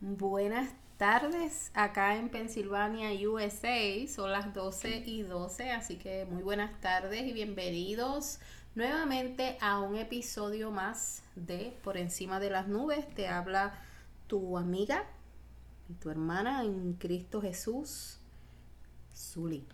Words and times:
Buenas 0.00 0.70
tardes 0.96 1.72
acá 1.74 2.14
en 2.14 2.28
Pensilvania, 2.28 3.10
USA. 3.28 4.06
Son 4.06 4.30
las 4.30 4.54
12 4.54 5.02
y 5.04 5.22
12, 5.22 5.72
así 5.72 5.96
que 5.96 6.24
muy 6.24 6.44
buenas 6.44 6.80
tardes 6.80 7.24
y 7.24 7.32
bienvenidos 7.32 8.38
nuevamente 8.76 9.58
a 9.60 9.80
un 9.80 9.96
episodio 9.96 10.70
más 10.70 11.24
de 11.34 11.76
Por 11.82 11.96
encima 11.96 12.38
de 12.38 12.48
las 12.48 12.68
nubes. 12.68 13.12
Te 13.16 13.26
habla 13.26 13.74
tu 14.28 14.56
amiga 14.56 15.04
y 15.88 15.94
tu 15.94 16.10
hermana 16.10 16.62
en 16.62 16.92
Cristo 16.92 17.42
Jesús, 17.42 18.20
Zuli. 19.12 19.66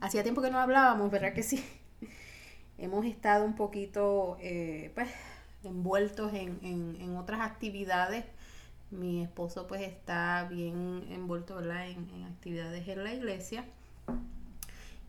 Hacía 0.00 0.24
tiempo 0.24 0.42
que 0.42 0.50
no 0.50 0.58
hablábamos, 0.58 1.08
¿verdad 1.08 1.34
que 1.34 1.44
sí? 1.44 1.64
Hemos 2.78 3.06
estado 3.06 3.44
un 3.44 3.54
poquito 3.54 4.38
eh, 4.40 4.90
pues, 4.96 5.08
envueltos 5.62 6.34
en, 6.34 6.58
en 6.64 7.16
otras 7.16 7.42
actividades 7.42 8.24
mi 8.92 9.22
esposo 9.22 9.66
pues 9.66 9.82
está 9.82 10.46
bien 10.50 11.06
envuelto 11.10 11.60
En, 11.60 12.24
actividades 12.24 12.86
en 12.86 13.04
la 13.04 13.12
iglesia. 13.12 13.64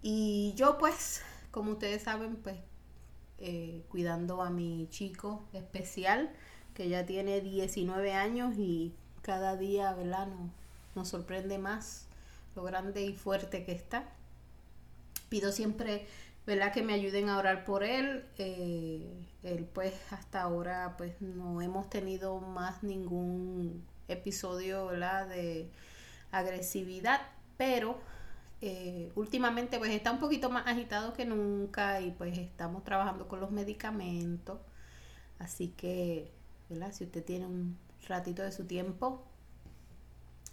Y 0.01 0.53
yo 0.55 0.77
pues, 0.77 1.21
como 1.51 1.71
ustedes 1.73 2.03
saben, 2.03 2.37
pues 2.37 2.57
eh, 3.39 3.83
cuidando 3.89 4.41
a 4.41 4.49
mi 4.49 4.87
chico 4.89 5.45
especial, 5.53 6.31
que 6.73 6.89
ya 6.89 7.05
tiene 7.05 7.41
19 7.41 8.13
años 8.13 8.55
y 8.57 8.93
cada 9.21 9.55
día, 9.57 9.93
¿verdad? 9.93 10.27
Nos, 10.95 11.07
sorprende 11.07 11.57
más 11.57 12.07
lo 12.55 12.63
grande 12.63 13.03
y 13.03 13.13
fuerte 13.13 13.65
que 13.65 13.71
está. 13.71 14.05
Pido 15.29 15.51
siempre, 15.51 16.07
¿verdad? 16.45 16.73
Que 16.73 16.81
me 16.81 16.93
ayuden 16.93 17.29
a 17.29 17.37
orar 17.37 17.63
por 17.65 17.83
él. 17.83 18.25
Eh, 18.37 19.27
él 19.43 19.65
pues 19.73 19.93
hasta 20.11 20.41
ahora 20.41 20.95
pues 20.97 21.19
no 21.21 21.61
hemos 21.61 21.89
tenido 21.89 22.39
más 22.39 22.83
ningún 22.83 23.85
episodio 24.07 24.87
de 24.87 25.69
agresividad, 26.31 27.21
pero 27.57 27.97
eh, 28.61 29.11
últimamente 29.15 29.77
pues 29.77 29.91
está 29.91 30.11
un 30.11 30.19
poquito 30.19 30.49
más 30.49 30.67
agitado 30.67 31.13
que 31.13 31.25
nunca 31.25 32.01
y 32.01 32.11
pues 32.11 32.37
estamos 32.37 32.83
trabajando 32.83 33.27
con 33.27 33.39
los 33.39 33.51
medicamentos. 33.51 34.59
Así 35.39 35.69
que, 35.69 36.31
Si 36.91 37.03
usted 37.03 37.23
tiene 37.23 37.45
un 37.45 37.77
ratito 38.07 38.41
de 38.41 38.51
su 38.51 38.65
tiempo 38.65 39.23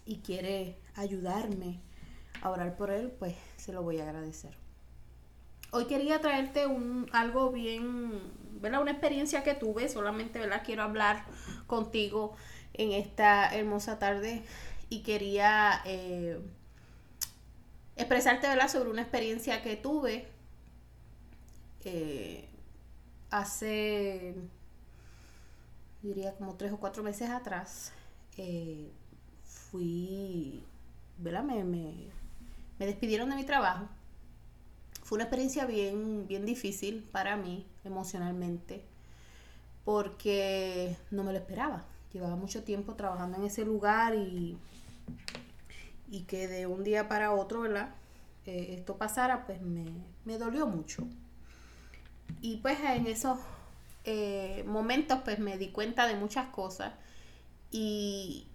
y 0.05 0.17
quiere 0.19 0.77
ayudarme 0.95 1.79
a 2.41 2.49
orar 2.49 2.75
por 2.75 2.91
él, 2.91 3.11
pues 3.19 3.35
se 3.57 3.73
lo 3.73 3.83
voy 3.83 3.99
a 3.99 4.03
agradecer. 4.03 4.60
Hoy 5.73 5.85
quería 5.85 6.19
traerte 6.19 6.67
un, 6.67 7.07
algo 7.13 7.49
bien, 7.49 8.21
¿verdad? 8.59 8.81
Una 8.81 8.91
experiencia 8.91 9.41
que 9.41 9.53
tuve, 9.53 9.87
solamente, 9.87 10.37
¿verdad? 10.37 10.63
Quiero 10.65 10.83
hablar 10.83 11.23
contigo 11.65 12.35
en 12.73 12.91
esta 12.91 13.55
hermosa 13.55 13.97
tarde 13.97 14.43
y 14.89 15.01
quería 15.01 15.81
eh, 15.85 16.41
expresarte, 17.95 18.49
¿verdad? 18.49 18.67
Sobre 18.67 18.89
una 18.89 19.01
experiencia 19.01 19.61
que 19.63 19.77
tuve 19.77 20.27
eh, 21.85 22.49
hace, 23.29 24.35
diría 26.03 26.35
como 26.35 26.55
tres 26.55 26.73
o 26.73 26.77
cuatro 26.81 27.01
meses 27.01 27.29
atrás. 27.29 27.93
Eh, 28.35 28.91
fui, 29.45 30.65
¿verdad? 31.17 31.43
Me, 31.43 31.63
me, 31.63 31.93
me 32.77 32.85
despidieron 32.85 33.29
de 33.29 33.37
mi 33.37 33.45
trabajo 33.45 33.87
fue 35.11 35.17
una 35.17 35.25
experiencia 35.25 35.65
bien, 35.65 36.25
bien 36.25 36.45
difícil 36.45 37.03
para 37.03 37.35
mí 37.35 37.67
emocionalmente 37.83 38.85
porque 39.83 40.95
no 41.11 41.25
me 41.25 41.33
lo 41.33 41.37
esperaba. 41.39 41.83
Llevaba 42.13 42.37
mucho 42.37 42.63
tiempo 42.63 42.95
trabajando 42.95 43.35
en 43.35 43.43
ese 43.43 43.65
lugar 43.65 44.15
y, 44.15 44.57
y 46.09 46.21
que 46.21 46.47
de 46.47 46.65
un 46.65 46.85
día 46.85 47.09
para 47.09 47.33
otro, 47.33 47.59
¿verdad? 47.59 47.93
Eh, 48.45 48.75
esto 48.77 48.95
pasara, 48.95 49.45
pues 49.45 49.61
me, 49.61 50.37
dolió 50.37 50.65
mucho. 50.65 51.05
Y 52.39 52.59
pues 52.61 52.79
en 52.79 53.05
esos 53.05 53.37
eh, 54.05 54.63
momentos 54.65 55.19
pues 55.25 55.39
me 55.39 55.57
di 55.57 55.71
cuenta 55.71 56.07
de 56.07 56.15
muchas 56.15 56.47
cosas 56.51 56.93
y, 57.69 58.47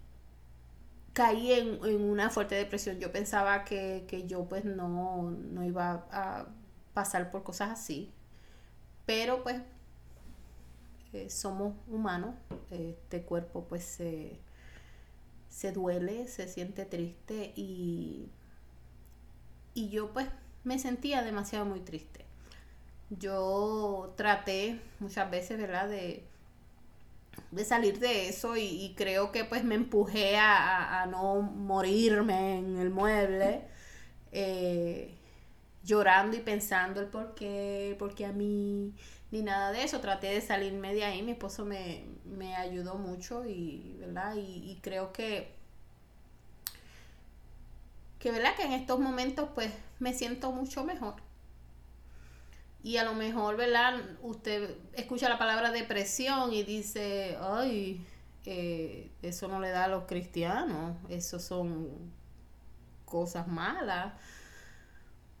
caí 1.17 1.51
en, 1.51 1.83
una 1.83 2.29
fuerte 2.29 2.53
depresión. 2.53 2.99
Yo 2.99 3.11
pensaba 3.11 3.63
que, 3.63 4.05
yo 4.27 4.45
pues 4.45 4.65
no, 4.65 5.31
no, 5.31 5.63
iba 5.63 6.05
a 6.11 6.45
pasar 6.93 7.31
por 7.31 7.41
cosas 7.41 7.71
así. 7.71 8.11
Pero 9.07 9.41
pues 9.41 9.59
eh, 11.13 11.27
somos 11.31 11.73
humanos. 11.87 12.35
Este 12.69 13.23
cuerpo 13.23 13.65
pues 13.67 13.83
se, 13.83 14.37
se 15.49 15.71
duele, 15.71 16.27
se 16.27 16.47
siente 16.47 16.85
triste 16.85 17.51
y, 17.55 18.29
y 19.73 19.89
yo 19.89 20.13
pues 20.13 20.27
me 20.63 20.77
sentía 20.77 21.23
demasiado 21.23 21.65
muy 21.65 21.79
triste. 21.79 22.25
Yo 23.09 24.13
traté 24.17 24.79
muchas 24.99 25.31
veces, 25.31 25.57
¿verdad? 25.57 25.89
De, 25.89 26.27
de 27.57 27.65
salir 27.65 27.99
de 27.99 28.29
eso 28.29 28.55
y, 28.55 28.93
creo 28.97 29.31
que 29.31 29.43
pues 29.43 29.63
me 29.63 29.75
empujé 29.75 30.37
a, 30.37 31.05
no 31.11 31.41
morirme 31.41 32.59
en 32.59 32.77
el 32.77 32.89
mueble 32.89 33.63
eh, 34.31 35.15
llorando 35.83 36.37
y 36.37 36.39
pensando 36.41 37.01
el 37.01 37.07
por 37.07 37.35
qué, 37.35 37.95
porque 37.99 38.25
a 38.25 38.31
mí 38.31 38.93
ni 39.31 39.41
nada 39.41 39.71
de 39.71 39.83
eso, 39.83 39.99
traté 39.99 40.27
de 40.27 40.41
salirme 40.41 40.93
de 40.93 41.03
ahí, 41.03 41.21
mi 41.21 41.31
esposo 41.31 41.65
me, 41.65 42.55
ayudó 42.55 42.95
mucho 42.95 43.45
y, 43.45 43.97
¿verdad? 43.99 44.35
Y, 44.35 44.79
creo 44.81 45.11
que 45.11 45.55
que 48.19 48.31
verdad 48.31 48.55
que 48.55 48.63
en 48.63 48.71
estos 48.73 48.99
momentos 48.99 49.49
pues 49.53 49.71
me 49.99 50.13
siento 50.13 50.51
mucho 50.51 50.83
mejor 50.83 51.26
y 52.87 52.95
a 52.95 53.03
lo 53.03 53.13
mejor, 53.15 53.57
¿verdad? 53.57 53.95
Usted 54.21 54.77
escucha 54.93 55.27
la 55.27 55.37
palabra 55.37 55.73
depresión 55.73 56.53
y 56.53 56.63
dice, 56.63 57.37
ay, 57.41 58.01
eh, 58.45 59.11
eso 59.21 59.49
no 59.49 59.59
le 59.59 59.71
da 59.71 59.83
a 59.83 59.87
los 59.89 60.05
cristianos, 60.05 60.95
eso 61.09 61.37
son 61.37 61.89
cosas 63.03 63.45
malas. 63.49 64.13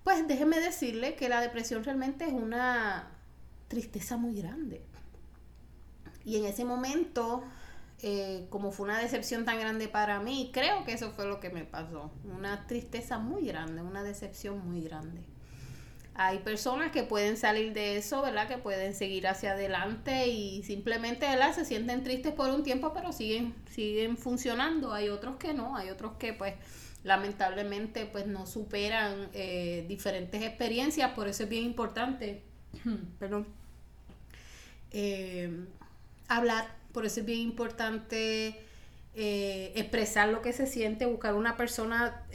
Pues 0.03 0.27
déjeme 0.27 0.59
decirle 0.59 1.15
que 1.15 1.29
la 1.29 1.39
depresión 1.39 1.85
realmente 1.85 2.25
es 2.25 2.33
una 2.33 3.11
tristeza 3.69 4.17
muy 4.17 4.35
grande. 4.35 4.83
Y 6.25 6.35
en 6.35 6.47
ese 6.47 6.65
momento, 6.65 7.45
eh, 8.01 8.47
como 8.49 8.73
fue 8.73 8.87
una 8.87 8.99
decepción 8.99 9.45
tan 9.45 9.57
grande 9.57 9.87
para 9.87 10.19
mí, 10.19 10.51
creo 10.53 10.83
que 10.83 10.91
eso 10.91 11.11
fue 11.11 11.25
lo 11.25 11.39
que 11.39 11.49
me 11.49 11.63
pasó. 11.63 12.11
Una 12.25 12.67
tristeza 12.67 13.19
muy 13.19 13.45
grande, 13.45 13.81
una 13.83 14.03
decepción 14.03 14.69
muy 14.69 14.83
grande. 14.83 15.36
Hay 16.19 16.39
personas 16.39 16.91
que 16.91 17.03
pueden 17.03 17.37
salir 17.37 17.73
de 17.73 17.97
eso, 17.97 18.23
¿verdad? 18.23 18.47
Que 18.47 18.57
pueden 18.57 18.95
seguir 18.95 19.27
hacia 19.27 19.51
adelante 19.51 20.27
y 20.27 20.63
simplemente, 20.63 21.27
¿verdad? 21.27 21.53
Se 21.53 21.63
sienten 21.63 22.03
tristes 22.03 22.33
por 22.33 22.49
un 22.49 22.63
tiempo, 22.63 22.91
pero 22.91 23.11
siguen, 23.11 23.53
siguen 23.69 24.17
funcionando. 24.17 24.91
Hay 24.93 25.09
otros 25.09 25.35
que 25.35 25.53
no, 25.53 25.77
hay 25.77 25.91
otros 25.91 26.13
que 26.17 26.33
pues 26.33 26.55
lamentablemente 27.03 28.07
pues 28.07 28.25
no 28.25 28.47
superan 28.47 29.29
eh, 29.33 29.85
diferentes 29.87 30.41
experiencias, 30.41 31.11
por 31.11 31.27
eso 31.27 31.43
es 31.43 31.49
bien 31.49 31.65
importante, 31.65 32.41
perdón, 33.19 33.45
eh, 34.89 35.67
hablar, 36.27 36.75
por 36.93 37.05
eso 37.05 37.19
es 37.19 37.27
bien 37.27 37.41
importante 37.41 38.59
eh, 39.13 39.71
expresar 39.75 40.29
lo 40.29 40.41
que 40.41 40.51
se 40.51 40.65
siente, 40.65 41.05
buscar 41.05 41.35
una 41.35 41.57
persona 41.57 42.25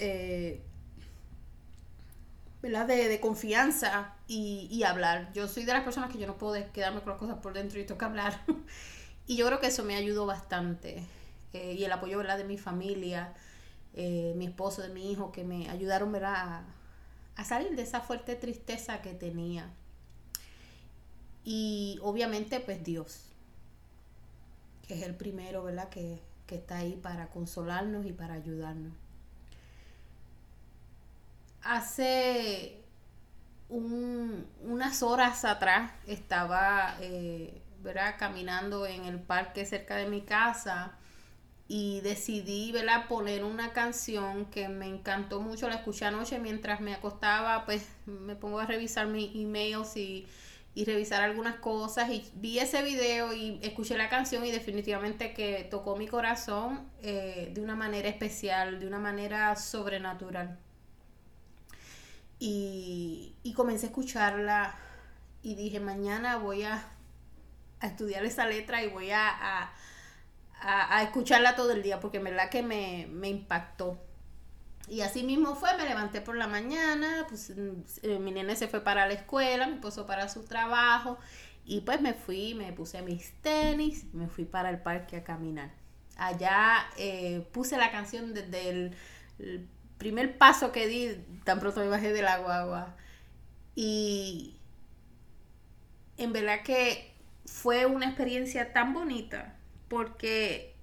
¿verdad? 2.63 2.87
De, 2.87 3.21
confianza 3.21 4.15
y, 4.29 4.83
hablar. 4.85 5.33
Yo 5.33 5.49
soy 5.49 5.65
de 5.65 5.73
las 5.73 5.83
personas 5.83 6.11
que 6.13 6.19
yo 6.19 6.29
no 6.29 6.39
puedo 6.39 6.55
quedarme 6.73 7.01
con 7.01 7.11
las 7.11 7.19
cosas 7.19 7.39
por 7.39 7.53
dentro 7.53 7.81
y 7.81 7.85
toca 7.85 8.07
hablar. 8.07 8.41
y 9.27 9.37
yo 9.37 9.47
creo 9.47 9.59
que 9.59 9.67
eso 9.67 9.83
me 9.83 9.97
ayudó 9.97 10.27
bastante. 10.27 11.05
Eh, 11.53 11.75
y 11.77 11.85
el 11.85 11.93
apoyo, 11.93 12.19
¿verdad? 12.19 12.39
De 12.39 12.45
mi 12.45 12.57
familia, 12.57 13.35
eh, 13.95 14.33
mi 14.37 14.47
esposo, 14.47 14.81
de 14.81 14.91
mi 14.91 15.11
hijo, 15.11 15.33
que 15.33 15.43
me 15.43 15.69
ayudaron, 15.69 16.13
¿verdad? 16.13 16.63
A, 17.37 17.45
salir 17.45 17.75
de 17.75 17.83
esa 17.83 18.01
fuerte 18.01 18.37
tristeza 18.37 19.03
que 19.03 19.13
tenía. 19.13 19.69
Y 21.45 21.99
obviamente, 22.03 22.61
pues 22.61 22.85
Dios, 22.85 23.25
que 24.87 24.95
es 24.95 25.03
el 25.03 25.17
primero, 25.17 25.65
¿verdad? 25.65 25.89
Que, 25.89 26.21
que 26.47 26.55
está 26.55 26.77
ahí 26.79 26.95
para 26.95 27.29
consolarnos 27.31 28.07
y 28.07 28.13
para 28.13 28.35
ayudarnos 28.35 29.02
hace 31.63 32.79
unas 33.69 35.03
horas 35.03 35.45
atrás 35.45 35.93
estaba 36.07 36.97
eh, 37.01 37.63
¿verdad? 37.83 38.17
caminando 38.19 38.87
en 38.87 39.05
el 39.07 39.19
parque 39.19 39.65
cerca 39.65 39.97
de 39.97 40.07
mi 40.07 40.23
casa 40.23 40.93
y 41.69 42.01
decidí 42.03 42.71
¿verdad? 42.73 43.09
poner 43.09 43.45
una 43.45 43.73
canción 43.73 44.47
que 44.47 44.69
me 44.69 44.87
encantó 44.87 45.41
mucho, 45.41 45.69
la 45.69 45.77
escuché 45.77 46.05
anoche 46.05 46.39
mientras 46.39 46.81
me 46.81 46.95
acostaba, 46.95 47.65
pues 47.65 47.89
me 48.07 48.37
pongo 48.37 48.61
a 48.61 48.67
revisar 48.67 49.07
mis 49.07 49.35
emails 49.35 49.97
y, 49.97 50.27
y 50.75 50.85
revisar 50.85 51.23
algunas 51.23 51.57
cosas 51.57 52.11
y 52.11 52.31
vi 52.35 52.59
ese 52.59 52.83
video 52.83 53.33
y 53.33 53.59
escuché 53.63 53.97
la 53.97 54.11
canción 54.11 54.45
y 54.45 54.51
definitivamente 54.51 55.33
que 55.33 55.67
tocó 55.71 55.97
mi 55.97 56.09
corazón 56.09 56.91
eh, 57.03 57.51
de 57.55 57.61
una 57.63 57.75
manera 57.75 58.09
especial, 58.09 58.79
de 58.79 58.87
una 58.87 58.99
manera 58.99 59.57
sobrenatural. 59.57 60.59
Y, 62.45 63.53
comencé 63.55 63.87
a 63.87 63.89
escucharla 63.91 64.75
y 65.43 65.55
dije, 65.55 65.79
mañana 65.79 66.39
voy 66.39 66.65
a, 66.65 66.85
estudiar 67.81 68.25
esa 68.25 68.47
letra 68.47 68.83
y 68.83 68.89
voy 68.89 69.11
a, 69.13 69.71
a, 70.61 71.03
escucharla 71.03 71.55
todo 71.55 71.71
el 71.71 71.83
día 71.83 72.01
porque 72.01 72.17
en 72.17 72.25
verdad 72.25 72.51
que 72.51 72.63
me, 72.65 73.29
impactó. 73.29 73.97
Y 74.89 75.03
así 75.03 75.23
mismo 75.23 75.55
fue, 75.55 75.77
me 75.77 75.85
levanté 75.85 76.21
por 76.21 76.37
la 76.37 76.49
mañana, 76.49 77.27
pues 77.29 77.51
eh, 78.03 78.19
mi 78.19 78.33
nene 78.33 78.57
se 78.57 78.67
fue 78.67 78.81
para 78.81 79.07
la 79.07 79.15
escuela, 79.15 79.69
mi 79.69 79.75
esposo 79.75 80.07
para 80.07 80.29
su 80.29 80.45
trabajo 80.45 81.19
y 81.65 81.83
pues 81.83 82.01
me 82.01 82.13
fui, 82.13 82.55
me 82.55 82.73
puse 82.73 83.03
mis 83.03 83.33
tenis, 83.41 84.13
me 84.13 84.27
fui 84.27 84.45
para 84.45 84.69
el 84.71 84.81
parque 84.81 85.17
a 85.17 85.23
caminar. 85.23 85.71
Allá 86.17 86.89
eh, 86.97 87.47
puse 87.53 87.77
la 87.77 87.93
canción 87.93 88.35
desde 88.35 88.69
el, 88.69 88.97
primer 90.03 90.37
paso 90.37 90.73
que 90.73 90.89
di, 90.89 91.25
tan 91.45 91.61
pronto 91.61 91.79
me 91.79 91.87
bajé 91.87 92.13
de 92.13 92.23
la 92.23 92.39
guagua. 92.39 92.97
Y 93.77 94.57
en 96.17 96.33
verdad 96.33 96.65
que 96.65 97.15
fue 97.47 97.87
una 97.87 98.07
experiencia 98.07 98.73
tan 98.73 98.95
bonita 98.95 99.57
porque 99.89 100.75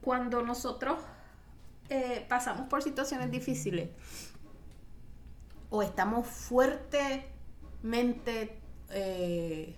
cuando 0.00 0.42
nosotros 0.42 1.00
eh, 1.88 2.24
pasamos 2.28 2.68
por 2.68 2.84
situaciones 2.84 3.32
difíciles 3.32 3.88
o 5.70 5.82
estamos 5.82 6.28
fuertemente 6.28 8.60
eh, 8.90 9.74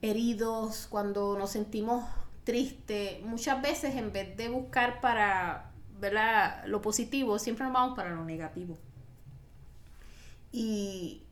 heridos, 0.00 0.86
cuando 0.88 1.36
nos 1.36 1.50
sentimos 1.50 2.04
tristes, 2.44 3.20
muchas 3.22 3.60
veces 3.60 3.96
en 3.96 4.12
vez 4.12 4.36
de 4.36 4.48
buscar 4.48 5.00
para 5.00 5.72
lo 6.66 6.80
positivo, 6.80 7.38
siempre 7.38 7.64
nos 7.64 7.72
vamos 7.74 7.96
para 7.96 8.10
lo 8.10 8.24
negativo. 8.24 8.76
Y, 10.52 11.22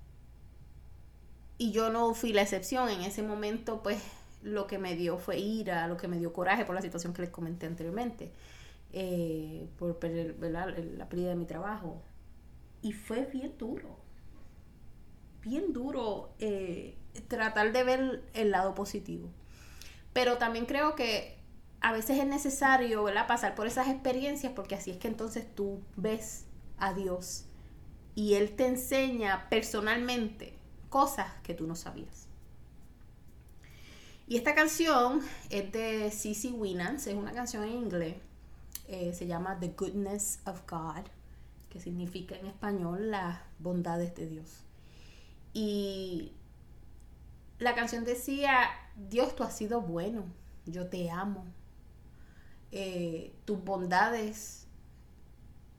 y 1.59 1.73
yo 1.73 1.91
no 1.91 2.15
fui 2.15 2.33
la 2.33 2.43
excepción. 2.43 2.89
En 2.89 3.03
ese 3.03 3.23
momento, 3.23 3.83
pues, 3.83 4.03
lo 4.43 4.67
que 4.67 4.79
me 4.79 4.97
dio 4.97 5.19
fue 5.19 5.39
ira, 5.39 5.89
lo 5.89 5.97
que 5.97 6.09
me 6.09 6.19
dio 6.19 6.33
coraje 6.33 6.65
por 6.65 6.75
la 6.75 6.83
situación 6.83 7.15
que 7.15 7.23
les 7.23 7.31
comenté 7.31 7.67
anteriormente. 7.67 8.31
Eh, 8.97 9.67
por 9.77 9.99
perder 9.99 10.37
la 10.39 11.09
pérdida 11.09 11.31
de 11.31 11.35
mi 11.35 11.47
trabajo. 11.47 12.01
Y 12.81 12.93
fue 12.93 13.25
bien 13.25 13.59
duro, 13.59 13.97
bien 15.43 15.73
duro 15.73 16.31
eh, 16.39 16.95
tratar 17.27 17.73
de 17.73 17.83
ver 17.83 18.23
el 18.35 18.53
lado 18.53 18.75
positivo. 18.77 19.29
Pero 20.13 20.39
también 20.39 20.67
creo 20.67 20.95
que 20.95 21.34
a 21.85 21.93
veces 21.93 22.19
es 22.19 22.27
necesario 22.27 23.05
¿verdad? 23.05 23.27
pasar 23.27 23.55
por 23.55 23.67
esas 23.67 23.89
experiencias 23.89 24.55
porque 24.57 24.75
así 24.75 24.91
es 24.91 24.97
que 24.97 25.07
entonces 25.07 25.47
tú 25.55 25.83
ves 25.97 26.47
a 26.79 26.95
Dios 26.95 27.45
y 28.15 28.35
Él 28.35 28.57
te 28.57 28.67
enseña 28.67 29.51
personalmente 29.51 30.55
cosas 30.89 31.31
que 31.43 31.53
tú 31.53 31.67
no 31.67 31.77
sabías. 31.77 32.27
Y 34.27 34.39
esta 34.39 34.55
canción 34.55 35.21
es 35.51 35.71
de 35.73 36.11
Cici 36.11 36.53
Winans, 36.53 37.07
es 37.07 37.15
una 37.15 37.33
canción 37.33 37.65
en 37.65 37.73
inglés 37.73 38.15
eh, 38.89 39.13
se 39.13 39.27
llama 39.27 39.59
The 39.61 39.75
Goodness 39.77 40.41
of 40.47 40.63
God, 40.67 41.05
que 41.69 41.81
significa 41.81 42.35
en 42.35 42.47
español 42.47 43.11
las 43.11 43.41
bondades 43.59 44.15
de 44.15 44.27
Dios. 44.27 44.61
Y 45.53 46.33
la 47.59 47.75
canción 47.75 48.05
decía, 48.05 48.71
Dios, 48.97 49.37
tú 49.37 49.43
has 49.43 49.55
sido 49.55 49.83
bueno, 49.83 50.25
yo 50.65 50.89
te 50.89 51.11
amo, 51.11 51.45
eh, 52.75 53.33
tus 53.47 53.65
bondades 53.65 54.67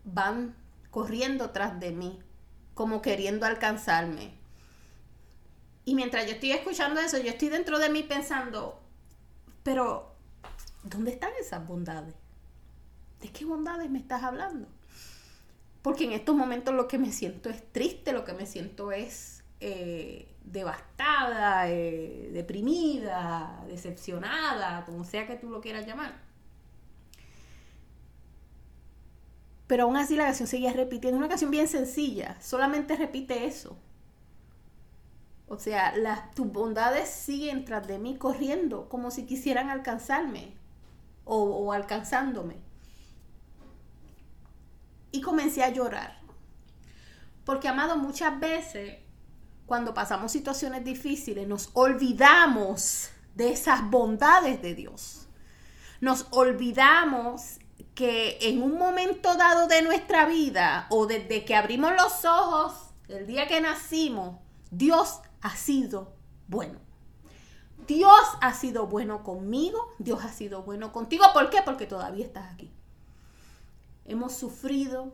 van 0.03 0.56
corriendo 0.89 1.51
tras 1.51 1.80
de 1.80 1.92
mí, 1.92 2.19
como 2.74 3.01
queriendo 3.01 3.45
alcanzarme. 3.45 4.33
Y 5.83 5.94
mientras 5.94 6.25
yo 6.25 6.31
estoy 6.31 6.51
escuchando 6.51 7.00
eso, 7.00 7.18
yo 7.19 7.30
estoy 7.30 7.50
dentro 7.50 7.77
de 7.77 7.89
mí 7.89 8.01
pensando, 8.01 8.81
pero 9.62 10.15
¿dónde 10.83 11.12
están 11.12 11.31
esas 11.39 11.68
bondades? 11.68 12.15
¿de 13.21 13.31
qué 13.31 13.45
bondades 13.45 13.89
me 13.89 14.00
estás 14.00 14.24
hablando? 14.24 14.68
Porque 15.81 16.06
en 16.06 16.13
estos 16.13 16.36
momentos 16.36 16.74
lo 16.74 16.88
que 16.88 16.98
me 16.98 17.12
siento 17.12 17.50
es 17.50 17.71
triste, 17.71 18.12
lo 18.13 18.24
que 18.24 18.33
me 18.33 18.45
siento 18.45 18.91
es 18.91 19.44
eh, 19.59 20.33
devastada, 20.44 21.69
eh, 21.69 22.30
deprimida, 22.33 23.63
decepcionada, 23.68 24.86
como 24.86 25.03
sea 25.03 25.27
que 25.27 25.36
tú 25.36 25.50
lo 25.50 25.62
quieras 25.62 25.86
llamar. 25.86 26.13
Pero 29.67 29.83
aún 29.83 29.97
así 29.97 30.15
la 30.15 30.25
canción 30.25 30.47
seguía 30.47 30.73
repitiendo, 30.73 31.17
una 31.17 31.29
canción 31.29 31.51
bien 31.51 31.67
sencilla, 31.67 32.38
solamente 32.41 32.95
repite 32.95 33.45
eso. 33.45 33.77
O 35.47 35.57
sea, 35.57 35.94
tus 36.35 36.51
bondades 36.51 37.09
siguen 37.09 37.65
tras 37.65 37.88
de 37.88 38.00
mí 38.00 38.17
corriendo 38.17 38.89
como 38.89 39.12
si 39.12 39.25
quisieran 39.25 39.69
alcanzarme 39.69 40.53
o 41.23 41.71
alcanzándome 41.73 42.57
y 45.15 45.21
comencé 45.21 45.63
a 45.63 45.69
llorar. 45.69 46.19
Porque, 47.45 47.67
amado, 47.67 47.97
muchas 47.97 48.39
veces 48.39 48.97
cuando 49.65 49.94
pasamos 49.94 50.31
situaciones 50.31 50.83
difíciles 50.83 51.47
nos 51.47 51.69
olvidamos 51.73 53.09
de 53.33 53.51
esas 53.51 53.89
bondades 53.89 54.62
de 54.62 54.75
Dios. 54.75 55.27
Nos 56.01 56.27
olvidamos 56.31 57.59
que 57.95 58.38
en 58.42 58.62
un 58.62 58.77
momento 58.77 59.36
dado 59.36 59.68
de 59.68 59.81
nuestra 59.81 60.25
vida 60.25 60.86
o 60.89 61.07
desde 61.07 61.45
que 61.45 61.56
abrimos 61.56 61.94
los 61.94 62.25
ojos, 62.25 62.74
el 63.07 63.25
día 63.25 63.47
que 63.47 63.62
nacimos, 63.62 64.39
Dios 64.69 65.21
ha 65.42 65.56
sido 65.56 66.13
bueno. 66.47 66.80
Dios 67.88 68.21
ha 68.42 68.53
sido 68.53 68.88
bueno 68.88 69.24
conmigo, 69.24 69.94
Dios 70.00 70.24
ha 70.25 70.30
sido 70.30 70.63
bueno 70.63 70.92
contigo. 70.92 71.24
¿Por 71.33 71.50
qué? 71.50 71.59
Porque 71.63 71.86
todavía 71.86 72.25
estás 72.25 72.51
aquí. 72.51 72.71
Hemos 74.03 74.33
sufrido, 74.33 75.13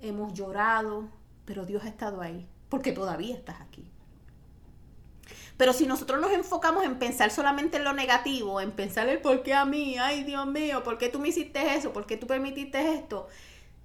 hemos 0.00 0.32
llorado, 0.32 1.08
pero 1.44 1.66
Dios 1.66 1.84
ha 1.84 1.88
estado 1.88 2.20
ahí, 2.22 2.48
porque 2.68 2.92
todavía 2.92 3.34
estás 3.34 3.60
aquí. 3.60 3.90
Pero 5.58 5.74
si 5.74 5.86
nosotros 5.86 6.18
nos 6.20 6.32
enfocamos 6.32 6.84
en 6.84 6.98
pensar 6.98 7.30
solamente 7.30 7.76
en 7.76 7.84
lo 7.84 7.92
negativo, 7.92 8.62
en 8.62 8.70
pensar 8.70 9.08
el 9.10 9.20
por 9.20 9.42
qué 9.42 9.52
a 9.52 9.66
mí, 9.66 9.98
ay 9.98 10.24
Dios 10.24 10.46
mío, 10.46 10.82
por 10.82 10.96
qué 10.96 11.10
tú 11.10 11.18
me 11.18 11.28
hiciste 11.28 11.74
eso, 11.74 11.92
por 11.92 12.06
qué 12.06 12.16
tú 12.16 12.26
permitiste 12.26 12.94
esto, 12.94 13.28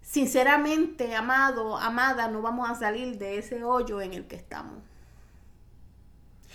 sinceramente, 0.02 1.16
amado, 1.16 1.76
amada, 1.78 2.30
no 2.30 2.42
vamos 2.42 2.70
a 2.70 2.76
salir 2.76 3.18
de 3.18 3.40
ese 3.40 3.66
hoyo 3.66 4.00
en 4.00 4.14
el 4.14 4.28
que 4.28 4.38
estamos. 4.38 4.82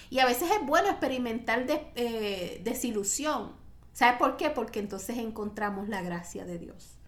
Y 0.08 0.20
a 0.20 0.24
veces 0.24 0.50
es 0.50 0.64
bueno 0.64 0.88
experimentar 0.88 1.66
eh, 1.68 2.62
desilusión. 2.64 3.52
¿Sabes 3.92 4.16
por 4.18 4.38
qué? 4.38 4.48
Porque 4.48 4.78
entonces 4.78 5.18
encontramos 5.18 5.88
la 5.88 6.00
gracia 6.00 6.46
de 6.46 6.58
Dios 6.58 6.98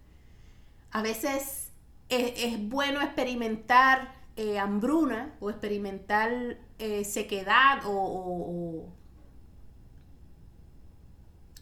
a 0.91 1.01
veces 1.01 1.69
es, 2.09 2.69
bueno 2.69 3.01
experimentar 3.01 4.13
eh, 4.35 4.57
hambruna 4.57 5.35
o 5.39 5.49
experimentar 5.49 6.57
eh, 6.79 7.03
sequedad 7.03 7.81
o, 7.85 8.87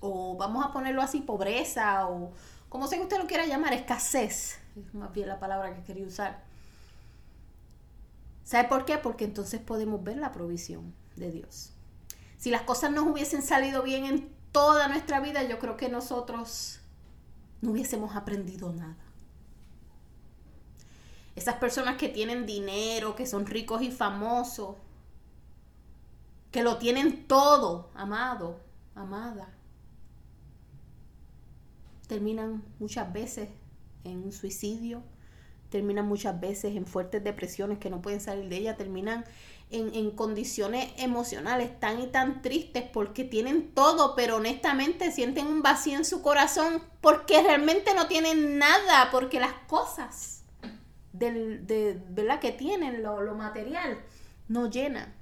o, 0.02 0.38
vamos 0.38 0.66
a 0.66 0.72
ponerlo 0.72 1.02
así, 1.02 1.22
pobreza 1.22 2.08
o 2.08 2.32
como 2.70 2.88
sea 2.88 3.00
que 3.00 3.04
usted 3.04 3.18
lo 3.18 3.28
quiera 3.28 3.46
llamar, 3.46 3.74
escasez, 3.74 4.60
es 4.76 4.94
más 4.94 5.12
bien 5.12 5.28
la 5.28 5.40
palabra 5.40 5.74
que 5.76 5.84
quería 5.84 6.06
usar. 6.06 6.44
¿Sabe 8.44 8.68
por 8.68 8.86
qué? 8.86 8.98
Porque 8.98 9.26
entonces 9.26 9.60
podemos 9.60 10.04
ver 10.04 10.18
la 10.18 10.32
provisión 10.32 10.94
de 11.16 11.32
Dios. 11.32 11.74
Si 12.38 12.50
las 12.52 12.62
cosas 12.62 12.92
no 12.92 13.04
hubiesen 13.04 13.42
salido 13.42 13.84
bien 13.84 14.06
en 14.06 14.34
toda 14.52 14.88
nuestra 14.88 15.20
vida, 15.20 15.44
yo 15.44 15.60
creo 15.60 15.78
que 15.78 15.90
nosotros 15.90 16.80
no 17.62 17.72
hubiésemos 17.72 18.16
aprendido 18.16 18.72
nada. 18.72 19.09
Esas 21.40 21.56
personas 21.56 21.96
que 21.96 22.10
tienen 22.10 22.46
dinero, 22.46 23.16
que 23.16 23.26
son 23.26 23.46
ricos 23.46 23.82
y 23.82 23.92
famosos, 23.92 24.76
que 26.52 26.64
lo 26.64 26.78
tienen 26.80 27.30
todo, 27.30 27.92
amado, 27.94 28.60
amada, 28.94 29.48
terminan 32.08 32.62
muchas 32.78 33.14
veces 33.14 33.48
en 34.04 34.22
un 34.22 34.34
suicidio, 34.34 35.02
terminan 35.70 36.10
muchas 36.10 36.38
veces 36.42 36.76
en 36.76 36.86
fuertes 36.86 37.24
depresiones 37.24 37.78
que 37.78 37.90
no 37.90 38.02
pueden 38.02 38.20
salir 38.20 38.50
de 38.50 38.58
ella, 38.58 38.76
terminan 38.76 39.24
en, 39.70 39.96
en, 39.96 40.12
condiciones 40.12 40.92
emocionales 40.98 41.80
tan 41.80 42.02
y 42.02 42.08
tan 42.08 42.42
tristes 42.42 42.84
porque 42.92 43.24
tienen 43.24 43.74
todo, 43.74 44.14
pero 44.14 44.36
honestamente 44.36 45.10
sienten 45.14 45.48
un 45.48 45.62
vacío 45.62 45.96
en 45.96 46.04
su 46.04 46.22
corazón 46.22 46.84
porque 47.00 47.42
realmente 47.42 47.94
no 47.94 48.08
tienen 48.10 48.58
nada, 48.58 49.10
porque 49.10 49.40
las 49.40 49.54
cosas 49.70 50.39
del, 51.20 51.68
de, 51.68 52.02
¿verdad? 52.10 52.40
que 52.40 52.52
tienen 52.52 53.04
lo, 53.04 53.36
material 53.36 54.00
no 54.48 54.70
llena. 54.70 55.14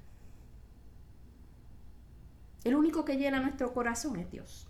El 2.64 2.74
único 2.74 3.04
que 3.04 3.16
llena 3.16 3.40
nuestro 3.40 3.72
corazón 3.72 4.18
es 4.18 4.30
Dios. 4.30 4.66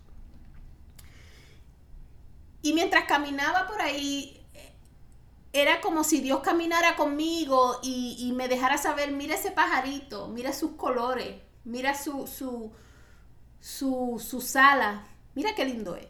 Y 2.61 2.73
mientras 2.73 3.05
caminaba 3.05 3.67
por 3.67 3.81
ahí, 3.81 4.45
era 5.53 5.81
como 5.81 6.03
si 6.03 6.19
Dios 6.19 6.41
caminara 6.41 6.95
conmigo 6.95 7.79
y, 7.81 8.31
me 8.35 8.47
dejara 8.47 8.77
saber, 8.77 9.11
mira 9.11 9.35
ese 9.35 9.51
pajarito, 9.51 10.27
mira 10.27 10.53
sus 10.53 10.71
colores, 10.71 11.41
mira 11.63 11.95
su, 11.95 12.27
su, 12.27 12.71
su, 13.59 14.21
sus 14.23 14.55
alas, 14.55 15.01
mira 15.35 15.55
qué 15.55 15.65
lindo 15.65 15.95
es. 15.95 16.07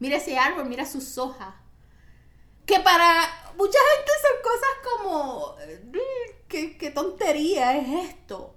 Mira 0.00 0.16
ese 0.16 0.38
árbol, 0.38 0.66
mira 0.66 0.84
sus 0.86 1.18
hojas. 1.18 1.54
Que 2.66 2.80
para 2.80 3.52
mucha 3.56 3.78
gente 3.94 4.12
son 4.22 4.42
cosas 4.42 4.70
como, 4.84 5.56
mm, 5.92 6.46
¿qué, 6.48 6.76
qué 6.76 6.90
tontería 6.90 7.76
es 7.76 8.10
esto? 8.10 8.54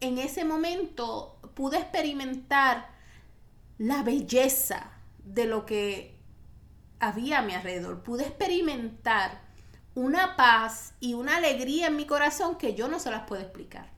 En 0.00 0.18
ese 0.18 0.44
momento 0.44 1.38
pude 1.54 1.78
experimentar 1.78 2.90
la 3.78 4.02
belleza 4.02 4.92
de 5.24 5.44
lo 5.44 5.66
que 5.66 6.16
había 7.00 7.38
a 7.38 7.42
mi 7.42 7.54
alrededor. 7.54 8.02
Pude 8.02 8.24
experimentar 8.24 9.40
una 9.94 10.36
paz 10.36 10.94
y 11.00 11.14
una 11.14 11.36
alegría 11.36 11.88
en 11.88 11.96
mi 11.96 12.06
corazón 12.06 12.56
que 12.56 12.74
yo 12.74 12.88
no 12.88 13.00
se 13.00 13.10
las 13.10 13.26
puedo 13.26 13.42
explicar. 13.42 13.90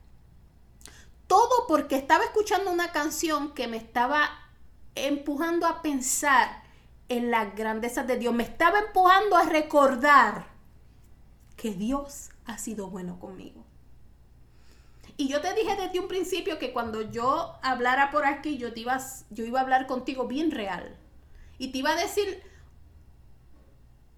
Todo 1.27 1.67
porque 1.67 1.95
estaba 1.95 2.23
escuchando 2.23 2.71
una 2.71 2.91
canción 2.91 3.53
que 3.53 3.67
me 3.67 3.77
estaba 3.77 4.29
empujando 4.95 5.67
a 5.67 5.81
pensar 5.81 6.63
en 7.11 7.29
las 7.29 7.53
grandezas 7.55 8.07
de 8.07 8.15
Dios. 8.15 8.33
Me 8.33 8.43
estaba 8.43 8.79
empujando 8.79 9.35
a 9.35 9.43
recordar 9.43 10.45
que 11.57 11.71
Dios 11.71 12.29
ha 12.45 12.57
sido 12.57 12.87
bueno 12.87 13.19
conmigo. 13.19 13.65
Y 15.17 15.27
yo 15.27 15.41
te 15.41 15.53
dije 15.53 15.75
desde 15.75 15.99
un 15.99 16.07
principio 16.07 16.57
que 16.57 16.71
cuando 16.71 17.01
yo 17.01 17.59
hablara 17.63 18.11
por 18.11 18.25
aquí, 18.25 18.57
yo, 18.57 18.73
te 18.73 18.79
iba, 18.79 18.97
yo 19.29 19.43
iba 19.43 19.59
a 19.59 19.63
hablar 19.63 19.87
contigo 19.87 20.25
bien 20.25 20.51
real. 20.51 20.95
Y 21.57 21.73
te 21.73 21.79
iba 21.79 21.91
a 21.91 21.97
decir 21.97 22.41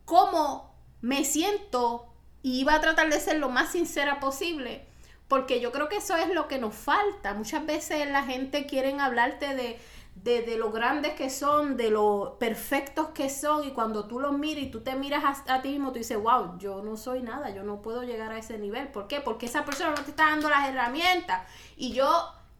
cómo 0.05 0.75
me 1.01 1.25
siento 1.25 2.13
y 2.43 2.59
iba 2.59 2.75
a 2.75 2.79
tratar 2.79 3.09
de 3.09 3.19
ser 3.19 3.39
lo 3.39 3.49
más 3.49 3.71
sincera 3.71 4.19
posible, 4.19 4.85
porque 5.27 5.59
yo 5.59 5.71
creo 5.71 5.89
que 5.89 5.97
eso 5.97 6.15
es 6.15 6.29
lo 6.29 6.47
que 6.47 6.59
nos 6.59 6.75
falta. 6.75 7.33
Muchas 7.33 7.65
veces 7.65 8.07
la 8.11 8.21
gente 8.21 8.67
quiere 8.67 8.93
hablarte 8.99 9.55
de, 9.55 9.79
de, 10.15 10.57
lo 10.57 10.71
grandes 10.71 11.13
que 11.13 11.29
son, 11.29 11.75
de 11.75 11.89
lo 11.89 12.37
perfectos 12.39 13.09
que 13.09 13.29
son, 13.29 13.67
y 13.67 13.71
cuando 13.71 14.07
tú 14.07 14.19
los 14.19 14.37
miras 14.37 14.63
y 14.63 14.71
tú 14.71 14.81
te 14.81 14.95
miras 14.95 15.23
a, 15.23 15.55
a, 15.55 15.61
ti 15.61 15.69
mismo, 15.69 15.91
tú 15.91 15.97
dices, 15.97 16.21
wow, 16.21 16.57
yo 16.57 16.81
no 16.81 16.95
soy 16.97 17.21
nada, 17.21 17.49
yo 17.49 17.63
no 17.63 17.81
puedo 17.81 18.03
llegar 18.03 18.31
a 18.31 18.37
ese 18.37 18.57
nivel. 18.57 18.87
¿Por 18.89 19.07
qué? 19.07 19.19
Porque 19.21 19.47
esa 19.47 19.65
persona 19.65 19.91
no 19.91 20.03
te 20.03 20.11
está 20.11 20.29
dando 20.29 20.49
las 20.49 20.69
herramientas 20.69 21.47
y 21.75 21.93
yo 21.93 22.07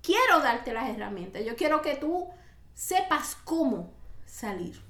quiero 0.02 0.42
darte 0.42 0.74
las 0.74 0.90
herramientas, 0.90 1.46
yo 1.46 1.56
quiero 1.56 1.82
que 1.82 1.96
tú 1.96 2.28
sepas 2.74 3.36
cómo 3.44 3.94
salir. 4.26 4.82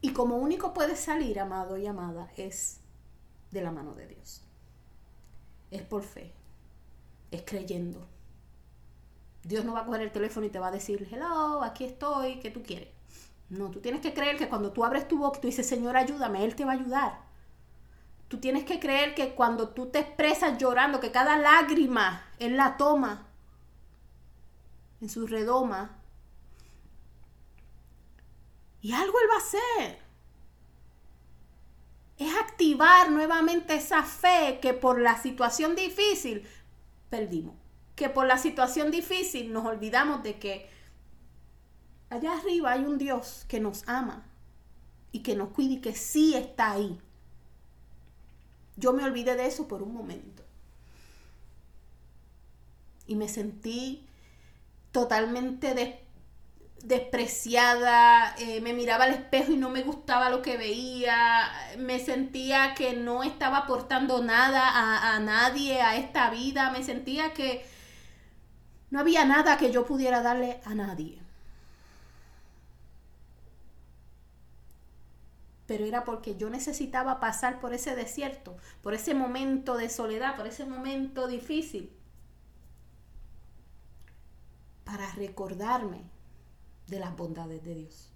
Y 0.00 0.12
como 0.12 0.36
único 0.36 0.72
puede 0.72 0.94
salir, 0.94 1.40
amado 1.40 1.76
y 1.76 1.86
amada, 1.86 2.30
es 2.36 2.80
de 3.50 3.62
la 3.62 3.72
mano 3.72 3.94
de 3.94 4.06
Dios. 4.06 4.42
Es 5.70 5.82
por 5.82 6.04
fe. 6.04 6.32
Es 7.30 7.42
creyendo. 7.42 8.06
Dios 9.46 9.64
no 9.64 9.74
va 9.74 9.80
a 9.80 9.84
coger 9.84 10.02
el 10.02 10.10
teléfono 10.10 10.44
y 10.44 10.50
te 10.50 10.58
va 10.58 10.68
a 10.68 10.72
decir, 10.72 11.08
hello, 11.10 11.62
aquí 11.62 11.84
estoy, 11.84 12.40
¿qué 12.40 12.50
tú 12.50 12.64
quieres? 12.64 12.88
No, 13.48 13.70
tú 13.70 13.80
tienes 13.80 14.00
que 14.00 14.12
creer 14.12 14.36
que 14.36 14.48
cuando 14.48 14.72
tú 14.72 14.84
abres 14.84 15.06
tu 15.06 15.18
boca, 15.18 15.40
tú 15.40 15.46
dices, 15.46 15.68
Señor, 15.68 15.96
ayúdame, 15.96 16.44
Él 16.44 16.56
te 16.56 16.64
va 16.64 16.72
a 16.72 16.74
ayudar. 16.74 17.20
Tú 18.26 18.38
tienes 18.38 18.64
que 18.64 18.80
creer 18.80 19.14
que 19.14 19.36
cuando 19.36 19.68
tú 19.68 19.86
te 19.86 20.00
expresas 20.00 20.58
llorando, 20.58 20.98
que 20.98 21.12
cada 21.12 21.38
lágrima 21.38 22.26
Él 22.40 22.56
la 22.56 22.76
toma 22.76 23.28
en 25.00 25.08
su 25.08 25.28
redoma 25.28 25.96
y 28.80 28.92
algo 28.92 29.16
Él 29.20 29.28
va 29.30 29.34
a 29.34 29.38
hacer. 29.38 29.98
Es 32.18 32.34
activar 32.34 33.12
nuevamente 33.12 33.76
esa 33.76 34.02
fe 34.02 34.58
que 34.60 34.74
por 34.74 35.00
la 35.00 35.22
situación 35.22 35.76
difícil 35.76 36.48
perdimos. 37.10 37.65
Que 37.96 38.08
por 38.08 38.26
la 38.26 38.38
situación 38.38 38.92
difícil 38.92 39.52
nos 39.52 39.66
olvidamos 39.66 40.22
de 40.22 40.38
que 40.38 40.68
allá 42.10 42.34
arriba 42.34 42.72
hay 42.72 42.84
un 42.84 42.98
Dios 42.98 43.44
que 43.48 43.58
nos 43.58 43.88
ama 43.88 44.24
y 45.12 45.20
que 45.20 45.34
nos 45.34 45.48
cuida 45.48 45.74
y 45.74 45.80
que 45.80 45.94
sí 45.94 46.34
está 46.34 46.72
ahí. 46.72 47.00
Yo 48.76 48.92
me 48.92 49.04
olvidé 49.04 49.34
de 49.34 49.46
eso 49.46 49.66
por 49.66 49.82
un 49.82 49.94
momento. 49.94 50.44
Y 53.06 53.16
me 53.16 53.28
sentí 53.28 54.06
totalmente 54.92 56.02
despreciada, 56.82 58.34
eh, 58.38 58.60
me 58.60 58.74
miraba 58.74 59.04
al 59.04 59.12
espejo 59.12 59.52
y 59.52 59.56
no 59.56 59.70
me 59.70 59.82
gustaba 59.82 60.28
lo 60.28 60.42
que 60.42 60.56
veía, 60.56 61.50
me 61.78 61.98
sentía 61.98 62.74
que 62.74 62.94
no 62.94 63.22
estaba 63.22 63.58
aportando 63.58 64.22
nada 64.22 64.68
a, 64.68 65.14
a, 65.14 65.20
nadie, 65.20 65.80
a 65.80 65.96
esta 65.96 66.30
vida, 66.30 66.70
me 66.70 66.82
sentía 66.82 67.32
que 67.32 67.64
no 68.96 69.02
había 69.02 69.26
nada 69.26 69.58
que 69.58 69.70
yo 69.70 69.84
pudiera 69.84 70.22
darle 70.22 70.58
a 70.64 70.74
nadie. 70.74 71.18
Pero 75.66 75.84
era 75.84 76.02
porque 76.02 76.36
yo 76.36 76.48
necesitaba 76.48 77.20
pasar 77.20 77.60
por 77.60 77.74
ese 77.74 77.94
desierto, 77.94 78.56
por 78.82 78.94
ese 78.94 79.12
momento 79.12 79.76
de 79.76 79.90
soledad, 79.90 80.34
por 80.34 80.46
ese 80.46 80.64
momento 80.64 81.26
difícil, 81.26 81.94
para 84.84 85.12
recordarme 85.12 86.00
de 86.86 86.98
las 86.98 87.14
bondades 87.14 87.62
de 87.64 87.74
Dios. 87.74 88.10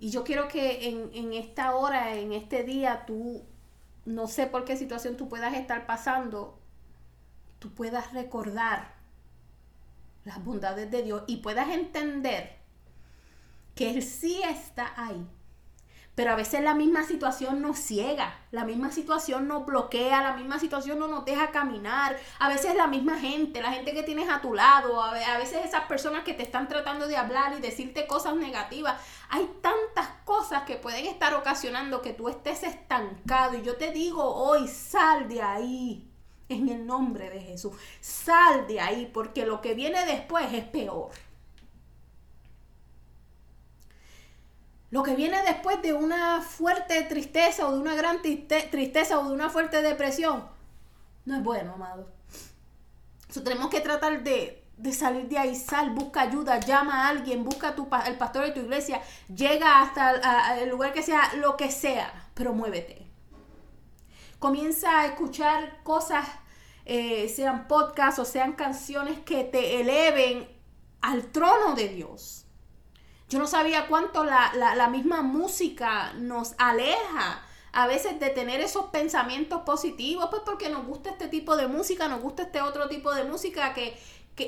Y 0.00 0.10
yo 0.10 0.24
quiero 0.24 0.48
que 0.48 0.88
en, 0.88 1.32
esta 1.34 1.76
hora, 1.76 2.16
en 2.16 2.32
este 2.32 2.64
día, 2.64 3.06
tú, 3.06 3.44
no 4.04 4.26
sé 4.26 4.48
por 4.48 4.64
qué 4.64 4.76
situación 4.76 5.16
tú 5.16 5.28
puedas 5.28 5.54
estar 5.54 5.86
pasando, 5.86 6.58
tú 7.58 7.72
puedas 7.74 8.12
recordar 8.12 8.94
las 10.24 10.44
bondades 10.44 10.90
de 10.90 11.02
Dios 11.02 11.22
y 11.26 11.38
puedas 11.38 11.68
entender 11.68 12.56
que 13.74 13.90
Él 13.90 14.02
sí 14.02 14.42
está 14.42 14.92
ahí 14.96 15.26
pero 16.16 16.32
a 16.32 16.34
veces 16.34 16.62
la 16.62 16.74
misma 16.74 17.04
situación 17.04 17.60
nos 17.60 17.78
ciega, 17.78 18.34
la 18.50 18.64
misma 18.64 18.90
situación 18.90 19.46
nos 19.46 19.66
bloquea, 19.66 20.22
la 20.22 20.32
misma 20.32 20.58
situación 20.58 20.98
no 20.98 21.08
nos 21.08 21.26
deja 21.26 21.50
caminar. 21.50 22.16
A 22.38 22.48
veces 22.48 22.74
la 22.74 22.86
misma 22.86 23.18
gente, 23.18 23.60
la 23.60 23.70
gente 23.70 23.92
que 23.92 24.02
tienes 24.02 24.30
a 24.30 24.40
tu 24.40 24.54
lado, 24.54 25.02
a 25.02 25.12
veces 25.12 25.66
esas 25.66 25.82
personas 25.82 26.24
que 26.24 26.32
te 26.32 26.42
están 26.42 26.68
tratando 26.68 27.06
de 27.06 27.18
hablar 27.18 27.52
y 27.58 27.60
decirte 27.60 28.06
cosas 28.06 28.34
negativas. 28.34 28.98
Hay 29.28 29.46
tantas 29.60 30.08
cosas 30.24 30.62
que 30.62 30.76
pueden 30.76 31.04
estar 31.04 31.34
ocasionando 31.34 32.00
que 32.00 32.14
tú 32.14 32.30
estés 32.30 32.62
estancado. 32.62 33.58
Y 33.58 33.62
yo 33.62 33.76
te 33.76 33.92
digo 33.92 34.24
hoy, 34.24 34.68
sal 34.68 35.28
de 35.28 35.42
ahí. 35.42 36.10
En 36.48 36.68
el 36.68 36.86
nombre 36.86 37.28
de 37.30 37.40
Jesús. 37.40 37.72
Sal 38.00 38.66
de 38.68 38.80
ahí 38.80 39.10
porque 39.12 39.44
lo 39.44 39.60
que 39.60 39.74
viene 39.74 40.04
después 40.06 40.52
es 40.52 40.64
peor. 40.64 41.10
Lo 44.90 45.02
que 45.02 45.16
viene 45.16 45.42
después 45.42 45.82
de 45.82 45.92
una 45.92 46.40
fuerte 46.40 47.02
tristeza 47.02 47.66
o 47.66 47.72
de 47.72 47.80
una 47.80 47.94
gran 47.96 48.22
tristeza 48.22 49.18
o 49.18 49.28
de 49.28 49.32
una 49.32 49.50
fuerte 49.50 49.82
depresión 49.82 50.56
no 51.26 51.36
es 51.36 51.42
bueno, 51.42 51.74
amado. 51.74 52.08
tenemos 53.44 53.68
que 53.68 53.80
tratar 53.80 54.22
de, 54.22 54.64
salir 54.92 55.28
de 55.28 55.38
ahí, 55.38 55.56
sal, 55.56 55.90
busca 55.90 56.22
ayuda, 56.22 56.60
llama 56.60 57.04
a 57.04 57.08
alguien, 57.08 57.44
busca 57.44 57.68
a 57.68 57.74
tu, 57.74 57.88
el 58.06 58.16
pastor 58.16 58.44
de 58.46 58.52
tu 58.52 58.60
iglesia, 58.60 59.02
llega 59.28 59.82
hasta 59.82 60.58
el 60.60 60.70
lugar 60.70 60.92
que 60.92 61.02
sea, 61.02 61.34
lo 61.34 61.56
que 61.56 61.70
sea, 61.70 62.30
pero 62.34 62.52
muévete. 62.54 63.05
Comienza 64.38 65.00
a 65.00 65.06
escuchar 65.06 65.82
cosas, 65.82 66.26
eh, 66.84 67.28
sean 67.28 67.68
podcasts 67.68 68.18
o 68.20 68.24
sean 68.24 68.52
canciones 68.52 69.18
que 69.20 69.44
te 69.44 69.80
eleven 69.80 70.48
al 71.00 71.30
trono 71.32 71.74
de 71.74 71.88
Dios 71.88 72.46
yo 73.28 73.38
no 73.38 73.46
sabía 73.46 73.88
cuánto 73.88 74.24
la, 74.24 74.88
misma 74.90 75.22
música 75.22 76.12
nos 76.14 76.54
aleja 76.58 77.42
a 77.72 77.86
veces 77.86 78.20
de 78.20 78.30
tener 78.30 78.60
esos 78.60 78.86
pensamientos 78.86 79.62
positivos, 79.62 80.28
pues 80.30 80.42
porque 80.44 80.68
nos 80.68 80.86
gusta 80.86 81.10
este 81.10 81.28
tipo 81.28 81.56
de 81.56 81.66
música, 81.66 82.08
nos 82.08 82.22
gusta 82.22 82.44
este 82.44 82.60
otro 82.60 82.88
tipo 82.88 83.12
de 83.12 83.24
música 83.24 83.74
que, 83.74 83.98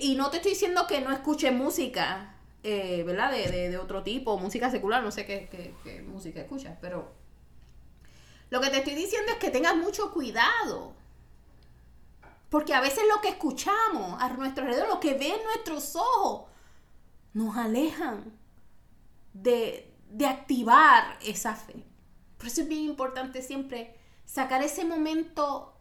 y 0.01 0.15
no 0.15 0.31
te 0.31 0.37
estoy 0.37 0.53
diciendo 0.53 0.87
que 0.87 1.01
no 1.01 1.13
escuche 1.13 1.51
música, 1.51 2.37
eh, 2.63 3.03
¿verdad? 3.05 3.33
De, 3.33 3.77
otro 3.79 4.03
tipo, 4.05 4.39
música 4.39 4.71
secular, 4.71 5.03
no 5.03 5.11
sé 5.11 5.27
qué, 5.27 5.49
qué 5.83 6.03
música 6.03 6.41
escuchas, 6.41 6.79
pero 6.81 7.13
lo 8.51 8.61
que 8.61 8.71
te 8.71 8.79
estoy 8.79 8.95
diciendo 8.95 9.33
es 9.33 9.39
que 9.39 9.51
tengas 9.51 9.77
mucho 9.77 10.13
cuidado. 10.13 10.95
Porque 12.49 12.75
a 12.75 12.81
veces 12.81 13.05
lo 13.15 13.21
que 13.21 13.29
escuchamos 13.29 14.21
a 14.21 14.29
nuestro 14.31 14.65
alrededor, 14.65 14.89
lo 14.89 15.01
que 15.01 15.15
ven 15.15 15.37
nuestros 15.45 15.97
ojos, 15.97 16.49
nos 17.35 17.57
alejan 17.57 18.33
de, 19.35 19.95
activar 20.27 21.19
esa 21.23 21.55
fe. 21.55 21.85
Por 22.39 22.47
eso 22.47 22.63
es 22.63 22.69
bien 22.69 22.85
importante 22.85 23.43
siempre 23.43 23.95
sacar 24.25 24.63
ese 24.63 24.85
momento 24.85 25.75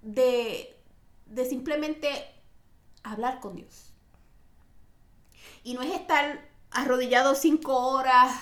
de, 0.00 0.78
de 1.26 1.44
simplemente 1.44 2.08
hablar 3.02 3.40
con 3.40 3.56
Dios. 3.56 3.92
Y 5.62 5.74
no 5.74 5.82
es 5.82 5.92
estar 5.92 6.48
arrodillado 6.70 7.34
cinco 7.34 7.76
horas 7.76 8.34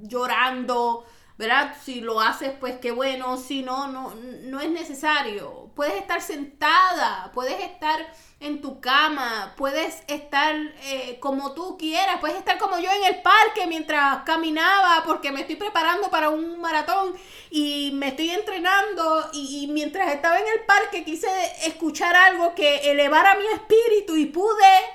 llorando, 0.00 1.04
¿verdad? 1.36 1.76
Si 1.82 2.00
lo 2.00 2.20
haces, 2.20 2.52
pues 2.60 2.78
qué 2.78 2.92
bueno, 2.92 3.36
si 3.36 3.62
no, 3.62 3.88
no, 3.88 4.14
no 4.14 4.60
es 4.60 4.70
necesario. 4.70 5.70
Puedes 5.74 5.94
estar 5.94 6.22
sentada, 6.22 7.32
puedes 7.34 7.60
estar 7.60 8.06
en 8.38 8.60
tu 8.60 8.80
cama, 8.80 9.54
puedes 9.56 10.02
estar 10.06 10.54
eh, 10.82 11.18
como 11.18 11.52
tú 11.54 11.76
quieras, 11.78 12.18
puedes 12.20 12.36
estar 12.36 12.58
como 12.58 12.78
yo 12.78 12.90
en 12.90 13.04
el 13.14 13.22
parque 13.22 13.66
mientras 13.66 14.22
caminaba 14.24 15.02
porque 15.04 15.32
me 15.32 15.40
estoy 15.40 15.56
preparando 15.56 16.10
para 16.10 16.28
un 16.28 16.60
maratón 16.60 17.14
y 17.50 17.90
me 17.94 18.08
estoy 18.08 18.30
entrenando 18.30 19.30
y, 19.32 19.64
y 19.64 19.72
mientras 19.72 20.12
estaba 20.12 20.38
en 20.38 20.46
el 20.46 20.60
parque 20.66 21.04
quise 21.04 21.28
escuchar 21.64 22.14
algo 22.14 22.54
que 22.54 22.90
elevara 22.90 23.34
mi 23.36 23.46
espíritu 23.46 24.14
y 24.16 24.26
pude 24.26 24.93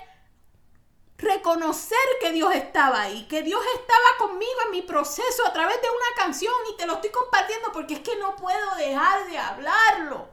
reconocer 1.20 1.98
que 2.22 2.32
Dios 2.32 2.56
estaba 2.56 3.02
ahí, 3.02 3.28
que 3.28 3.44
Dios 3.44 3.62
estaba 3.76 4.30
conmigo 4.30 4.52
en 4.66 4.72
mi 4.72 4.82
proceso 4.82 5.46
a 5.46 5.54
través 5.54 5.82
de 5.82 5.88
una 5.90 6.24
canción 6.24 6.54
y 6.74 6.78
te 6.78 6.88
lo 6.88 6.94
estoy 6.96 7.12
compartiendo 7.12 7.72
porque 7.72 7.96
es 7.96 8.00
que 8.00 8.16
no 8.16 8.36
puedo 8.36 8.76
dejar 8.78 9.28
de 9.28 9.38
hablarlo. 9.38 10.30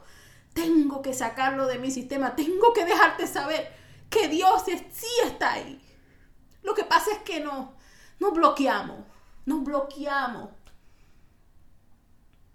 Tengo 0.55 1.03
que 1.03 1.13
sacarlo 1.13 1.67
de 1.67 1.79
mi 1.79 1.91
sistema, 1.91 2.35
tengo 2.37 2.73
que 2.73 2.85
dejarte 2.85 3.27
saber 3.27 3.75
que 4.09 4.29
Dios 4.29 4.63
sí 4.65 5.07
está 5.25 5.53
ahí. 5.53 5.83
Lo 6.63 6.75
que 6.75 6.85
pasa 6.85 7.11
es 7.13 7.19
que 7.19 7.41
no, 7.41 7.75
nos 8.19 8.33
bloqueamos, 8.33 9.05
nos 9.45 9.65
bloqueamos, 9.65 10.51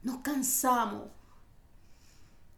nos 0.01 0.17
cansamos 0.19 1.09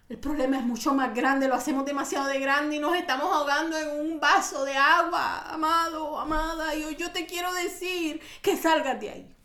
el 0.09 0.19
problema 0.19 0.57
es 0.57 0.65
mucho 0.65 0.93
más 0.93 1.13
grande, 1.15 1.47
lo 1.47 1.55
hacemos 1.55 1.85
demasiado 1.85 2.27
de 2.27 2.39
grande 2.39 2.75
y 2.75 2.79
nos 2.79 2.95
estamos 2.95 3.33
ahogando 3.33 3.77
en 3.77 3.99
un 3.99 4.19
vaso 4.19 4.65
de 4.65 4.75
agua, 4.75 5.41
amado, 5.51 6.19
amada. 6.19 6.75
Y 6.75 6.95
yo 6.95 7.11
te 7.11 7.25
quiero 7.25 7.53
decir 7.53 8.21
que 8.41 8.57
salgas 8.57 8.99
de 8.99 9.09
ahí. 9.09 9.35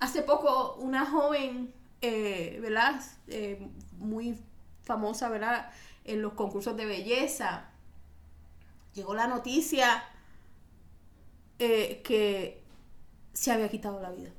Hace 0.00 0.22
poco 0.22 0.74
una 0.76 1.06
joven, 1.06 1.72
eh, 2.00 2.58
¿verdad? 2.60 3.00
Eh, 3.28 3.68
muy 3.98 4.38
famosa, 4.82 5.28
¿verdad? 5.28 5.70
En 6.04 6.22
los 6.22 6.32
concursos 6.32 6.76
de 6.76 6.86
belleza. 6.86 7.70
Llegó 8.94 9.14
la 9.14 9.26
noticia 9.26 10.02
eh, 11.58 12.00
que 12.02 12.64
se 13.34 13.52
había 13.52 13.68
quitado 13.68 14.00
la 14.00 14.10
vida. 14.10 14.30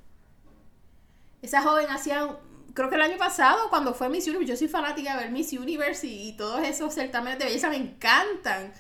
Esa 1.42 1.62
joven 1.62 1.90
hacía 1.90 2.38
creo 2.78 2.90
que 2.90 2.96
el 2.96 3.02
año 3.02 3.18
pasado, 3.18 3.72
cuando 3.72 3.96
fue 3.96 4.08
Miss 4.08 4.28
Universe, 4.28 4.52
yo 4.52 4.56
soy 4.56 4.68
fanática 4.68 5.16
de 5.16 5.24
ver 5.24 5.32
Miss 5.32 5.52
Universe 5.52 6.06
y, 6.06 6.34
todos 6.34 6.62
esos 6.62 6.94
certámenes 6.94 7.40
de 7.40 7.46
belleza 7.46 7.72
me 7.72 7.76
encantan. 7.76 8.72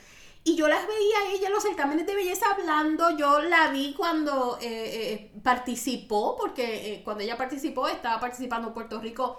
Y 0.43 0.55
yo 0.55 0.67
las 0.67 0.85
veía 0.85 1.33
ella 1.33 1.47
en 1.47 1.53
los 1.53 1.63
certámenes 1.63 2.05
de 2.05 2.13
belleza 2.13 2.45
hablando. 2.51 3.17
Yo 3.17 3.41
la 3.41 3.69
vi 3.69 3.95
cuando 3.95 4.59
eh, 4.61 4.67
eh, 4.67 5.31
participó, 5.41 6.37
porque 6.37 6.93
eh, 6.93 7.01
cuando 7.03 7.23
ella 7.23 7.37
participó 7.37 7.87
estaba 7.87 8.19
participando 8.19 8.67
en 8.67 8.73
Puerto 8.75 9.01
Rico 9.01 9.37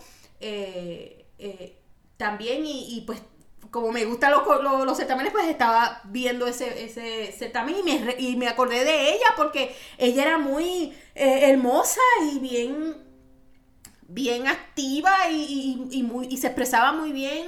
también. 2.16 2.64
Y, 2.66 3.04
pues, 3.06 3.22
como 3.70 3.92
me 3.92 4.06
gustan 4.06 4.32
los, 4.32 4.44
los, 4.84 4.96
certámenes, 4.96 5.32
pues 5.32 5.46
estaba 5.46 6.00
viendo 6.06 6.48
ese, 6.48 6.84
ese 6.84 7.30
certamen 7.30 7.76
y 7.78 7.82
me, 7.84 8.16
y 8.18 8.34
me 8.34 8.48
acordé 8.48 8.84
de 8.84 9.12
ella 9.12 9.26
porque 9.36 9.72
ella 9.98 10.22
era 10.22 10.38
muy 10.38 10.92
hermosa 11.14 12.00
y 12.32 12.40
bien 12.40 13.07
bien 14.08 14.48
activa 14.48 15.30
y, 15.30 16.02
muy, 16.02 16.26
y 16.26 16.38
se 16.38 16.48
expresaba 16.48 16.92
muy 16.92 17.12
bien. 17.12 17.46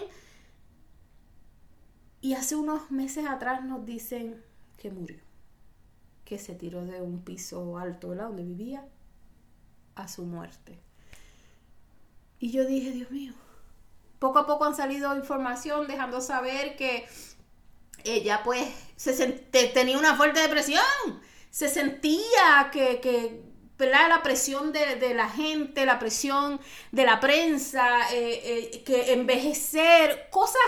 Y 2.20 2.34
hace 2.34 2.54
unos 2.54 2.90
meses 2.90 3.26
atrás 3.26 3.64
nos 3.64 3.84
dicen 3.84 4.44
que 4.78 4.90
murió, 4.90 5.18
que 6.24 6.38
se 6.38 6.54
tiró 6.54 6.84
de 6.84 7.00
un 7.00 7.24
piso 7.24 7.78
alto, 7.78 8.10
¿verdad? 8.10 8.28
Donde 8.28 8.44
vivía, 8.44 8.86
a 9.94 10.06
su 10.06 10.24
muerte. 10.24 10.78
Y 12.38 12.52
yo 12.52 12.66
dije, 12.66 12.92
Dios 12.92 13.10
mío, 13.10 13.32
poco 14.18 14.38
a 14.38 14.46
poco 14.46 14.66
han 14.66 14.76
salido 14.76 15.16
información 15.16 15.86
dejando 15.86 16.20
saber 16.20 16.76
que 16.76 17.06
ella 18.04 18.42
pues 18.44 18.68
se 18.96 19.14
tenía 19.74 19.98
una 19.98 20.16
fuerte 20.16 20.40
depresión, 20.40 20.84
se 21.50 21.68
sentía 21.68 22.70
que, 22.70 23.00
que 23.00 23.49
la 23.86 24.22
presión 24.22 24.72
de, 24.72 25.14
la 25.14 25.28
gente, 25.28 25.86
la 25.86 25.98
presión 25.98 26.60
de 26.92 27.04
la 27.04 27.20
prensa, 27.20 28.12
eh, 28.12 28.72
eh, 28.72 28.82
que 28.84 29.12
envejecer, 29.12 30.28
cosas 30.30 30.60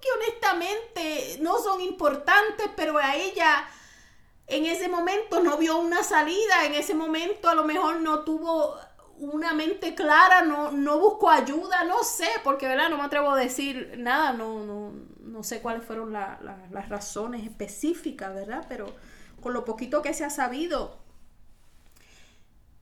que 0.00 0.08
honestamente 0.12 1.38
no 1.40 1.58
son 1.58 1.80
importantes, 1.80 2.68
pero 2.76 2.98
a 2.98 3.16
ella 3.16 3.66
en 4.46 4.66
ese 4.66 4.88
momento 4.88 5.42
no 5.42 5.56
vio 5.58 5.78
una 5.78 6.02
salida, 6.02 6.64
en 6.64 6.74
ese 6.74 6.94
momento 6.94 7.48
a 7.48 7.54
lo 7.54 7.64
mejor 7.64 8.00
no 8.00 8.20
tuvo 8.20 8.76
una 9.18 9.52
mente 9.52 9.94
clara, 9.94 10.42
no, 10.42 10.70
no 10.70 10.98
buscó 10.98 11.30
ayuda, 11.30 11.84
no 11.84 12.04
sé, 12.04 12.28
porque 12.44 12.66
¿verdad? 12.66 12.88
no 12.88 12.96
me 12.96 13.04
atrevo 13.04 13.32
a 13.32 13.36
decir 13.36 13.94
nada, 13.98 14.32
no, 14.32 14.64
no, 14.64 14.92
no 15.20 15.42
sé 15.42 15.60
cuáles 15.60 15.84
fueron 15.84 16.12
las 16.12 16.88
razones 16.88 17.44
específicas, 17.44 18.34
¿verdad? 18.34 18.64
Pero 18.68 18.94
con 19.40 19.52
lo 19.52 19.64
poquito 19.64 20.02
que 20.02 20.14
se 20.14 20.24
ha 20.24 20.30
sabido, 20.30 20.98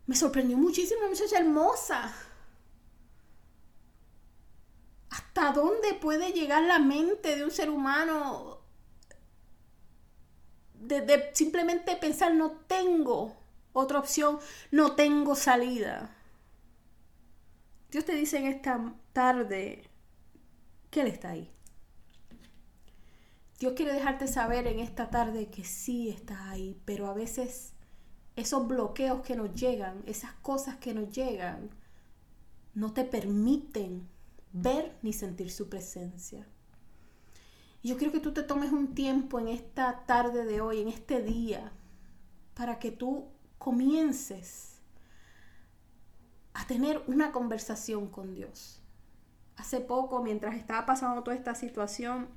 me 0.07 0.15
sorprendió 0.15 0.57
muchísimo, 0.57 1.01
una 1.01 1.11
muchacha 1.11 1.39
hermosa. 1.39 2.15
¿Hasta 5.11 5.53
dónde 5.53 5.95
puede 5.95 6.33
llegar 6.33 6.63
la 6.63 6.79
mente 6.79 7.37
de 7.37 7.45
un 7.45 7.51
ser 7.51 7.71
humano 7.71 8.61
de, 10.75 11.31
simplemente 11.33 11.97
pensar 11.97 12.35
no 12.35 12.53
tengo 12.53 13.37
otra 13.73 13.99
opción, 13.99 14.39
no 14.71 14.95
tengo 14.95 15.35
salida? 15.35 16.15
Dios 17.91 18.05
te 18.05 18.15
dice 18.15 18.39
en 18.39 18.47
esta 18.47 18.95
tarde 19.13 19.89
que 20.91 21.01
Él 21.01 21.09
está 21.09 21.31
ahí. 21.31 21.51
Dios 23.59 23.73
quiere 23.73 23.93
dejarte 23.93 24.29
saber 24.29 24.67
en 24.67 24.81
esta 24.81 25.09
tarde 25.09 25.49
que 25.49 25.65
sí 25.65 26.11
está 26.11 26.51
ahí, 26.51 26.81
pero 26.85 27.07
a 27.07 27.15
veces 27.15 27.76
esos 28.37 28.69
bloqueos 28.69 29.23
que 29.23 29.35
nos 29.35 29.55
llegan, 29.55 30.03
esas 30.07 30.33
cosas 30.35 30.77
que 30.77 30.93
nos 30.93 31.11
llegan, 31.11 31.71
no 32.75 32.93
te 32.93 33.05
permiten 33.05 34.07
ver 34.53 34.97
ni 35.03 35.13
sentir 35.13 35.51
su 35.51 35.69
presencia. 35.69 36.47
yo 37.83 37.97
quiero 37.97 38.13
que 38.13 38.21
tú 38.21 38.33
te 38.33 38.43
tomes 38.43 38.73
un 38.73 38.95
tiempo 38.95 39.39
en 39.39 39.49
esta 39.49 40.05
tarde 40.07 40.45
de 40.45 40.61
hoy, 40.61 40.81
en 40.81 40.89
este 40.89 41.23
día, 41.23 41.73
para 42.55 42.79
que 42.79 42.91
tú 42.91 43.29
comiences 43.59 44.81
a 46.53 46.67
tener 46.67 47.03
una 47.07 47.33
conversación 47.33 48.09
con 48.09 48.35
Dios. 48.35 48.83
Hace 49.57 49.81
poco, 49.81 50.23
mientras 50.23 50.57
estaba 50.57 50.85
pasando 50.85 51.23
toda 51.23 51.37
esta 51.37 51.55
situación, 51.55 52.29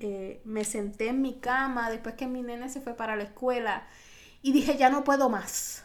eh, 0.00 0.40
me 0.44 0.64
senté 0.64 1.08
en 1.08 1.20
mi 1.20 1.40
cama 1.40 1.90
después 1.90 2.14
que 2.14 2.26
mi 2.26 2.42
nene 2.42 2.70
se 2.70 2.80
fue 2.80 2.94
para 2.94 3.16
la 3.16 3.24
escuela 3.24 3.86
y 4.42 4.52
dije, 4.52 4.76
ya 4.76 4.90
no 4.90 5.04
puedo 5.04 5.28
más. 5.28 5.84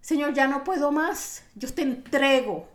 Señor, 0.00 0.34
ya 0.34 0.46
no 0.48 0.64
puedo 0.64 0.90
más. 0.90 1.44
Yo 1.54 1.72
te 1.72 1.82
entrego 1.82 2.68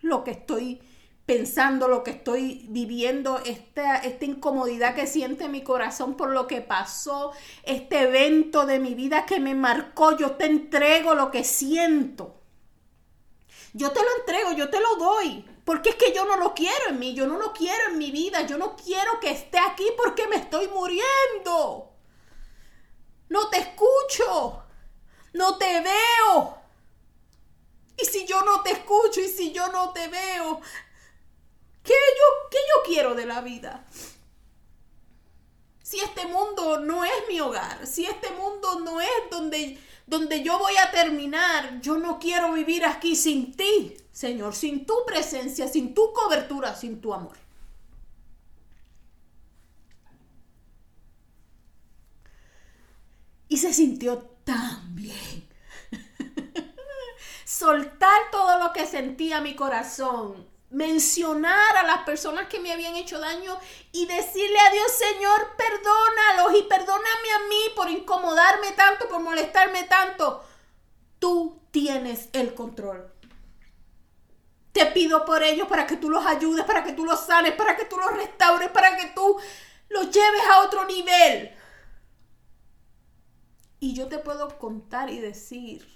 lo 0.00 0.24
que 0.24 0.30
estoy 0.32 0.80
pensando, 1.26 1.88
lo 1.88 2.04
que 2.04 2.12
estoy 2.12 2.66
viviendo, 2.70 3.40
esta, 3.44 3.96
esta 3.96 4.24
incomodidad 4.24 4.94
que 4.94 5.06
siente 5.06 5.48
mi 5.48 5.62
corazón 5.62 6.16
por 6.16 6.30
lo 6.30 6.46
que 6.46 6.60
pasó, 6.60 7.32
este 7.64 8.02
evento 8.02 8.64
de 8.64 8.78
mi 8.78 8.94
vida 8.94 9.26
que 9.26 9.40
me 9.40 9.54
marcó. 9.54 10.16
Yo 10.16 10.32
te 10.32 10.46
entrego 10.46 11.14
lo 11.14 11.30
que 11.30 11.44
siento. 11.44 12.40
Yo 13.74 13.90
te 13.92 14.00
lo 14.00 14.08
entrego, 14.20 14.52
yo 14.52 14.70
te 14.70 14.80
lo 14.80 14.96
doy. 14.96 15.44
Porque 15.66 15.90
es 15.90 15.96
que 15.96 16.14
yo 16.14 16.24
no 16.24 16.36
lo 16.36 16.54
quiero 16.54 16.90
en 16.90 17.00
mí, 17.00 17.12
yo 17.12 17.26
no 17.26 17.38
lo 17.38 17.52
quiero 17.52 17.90
en 17.90 17.98
mi 17.98 18.12
vida, 18.12 18.46
yo 18.46 18.56
no 18.56 18.76
quiero 18.76 19.18
que 19.20 19.32
esté 19.32 19.58
aquí 19.58 19.84
porque 19.96 20.28
me 20.28 20.36
estoy 20.36 20.68
muriendo. 20.68 21.95
No 23.28 23.48
te 23.48 23.58
escucho. 23.58 24.62
No 25.32 25.58
te 25.58 25.80
veo. 25.80 26.56
Y 28.00 28.04
si 28.04 28.26
yo 28.26 28.42
no 28.42 28.62
te 28.62 28.72
escucho 28.72 29.20
y 29.20 29.28
si 29.28 29.52
yo 29.52 29.68
no 29.68 29.92
te 29.92 30.08
veo, 30.08 30.60
¿qué 31.82 31.94
yo, 31.94 32.48
qué 32.50 32.58
yo 32.58 32.82
quiero 32.84 33.14
de 33.14 33.26
la 33.26 33.40
vida? 33.40 33.86
Si 35.82 36.00
este 36.00 36.26
mundo 36.26 36.80
no 36.80 37.04
es 37.04 37.12
mi 37.28 37.40
hogar, 37.40 37.86
si 37.86 38.04
este 38.04 38.30
mundo 38.32 38.80
no 38.80 39.00
es 39.00 39.08
donde, 39.30 39.78
donde 40.06 40.42
yo 40.42 40.58
voy 40.58 40.76
a 40.76 40.90
terminar, 40.90 41.80
yo 41.80 41.96
no 41.96 42.18
quiero 42.18 42.52
vivir 42.52 42.84
aquí 42.84 43.14
sin 43.14 43.54
ti, 43.54 43.96
Señor, 44.10 44.54
sin 44.54 44.84
tu 44.84 45.04
presencia, 45.06 45.68
sin 45.68 45.94
tu 45.94 46.12
cobertura, 46.12 46.74
sin 46.74 47.00
tu 47.00 47.14
amor. 47.14 47.45
Y 53.48 53.58
se 53.58 53.72
sintió 53.72 54.18
tan 54.44 54.94
bien. 54.94 55.48
soltar 57.46 58.30
todo 58.30 58.58
lo 58.58 58.72
que 58.72 58.86
sentía 58.86 59.40
mi 59.40 59.54
corazón, 59.54 60.46
mencionar 60.70 61.76
a 61.76 61.84
las 61.84 61.98
personas 61.98 62.48
que 62.48 62.60
me 62.60 62.72
habían 62.72 62.96
hecho 62.96 63.18
daño 63.18 63.58
y 63.92 64.04
decirle 64.06 64.58
a 64.58 64.72
Dios, 64.72 64.92
Señor, 64.92 65.56
perdónalos 65.56 66.58
y 66.58 66.62
perdóname 66.64 67.32
a 67.34 67.48
mí 67.48 67.60
por 67.74 67.88
incomodarme 67.88 68.72
tanto, 68.72 69.08
por 69.08 69.20
molestarme 69.20 69.84
tanto. 69.84 70.44
Tú 71.18 71.62
tienes 71.70 72.28
el 72.32 72.52
control. 72.52 73.10
Te 74.72 74.86
pido 74.86 75.24
por 75.24 75.42
ellos 75.42 75.66
para 75.68 75.86
que 75.86 75.96
tú 75.96 76.10
los 76.10 76.26
ayudes, 76.26 76.64
para 76.66 76.84
que 76.84 76.92
tú 76.92 77.06
los 77.06 77.20
sanes, 77.20 77.52
para 77.52 77.76
que 77.76 77.86
tú 77.86 77.96
los 77.96 78.12
restaures, 78.12 78.68
para 78.68 78.96
que 78.96 79.06
tú 79.14 79.38
los 79.88 80.10
lleves 80.10 80.42
a 80.52 80.60
otro 80.60 80.84
nivel. 80.84 81.56
Y 83.78 83.94
yo 83.94 84.08
te 84.08 84.18
puedo 84.18 84.58
contar 84.58 85.10
y 85.10 85.18
decir 85.18 85.86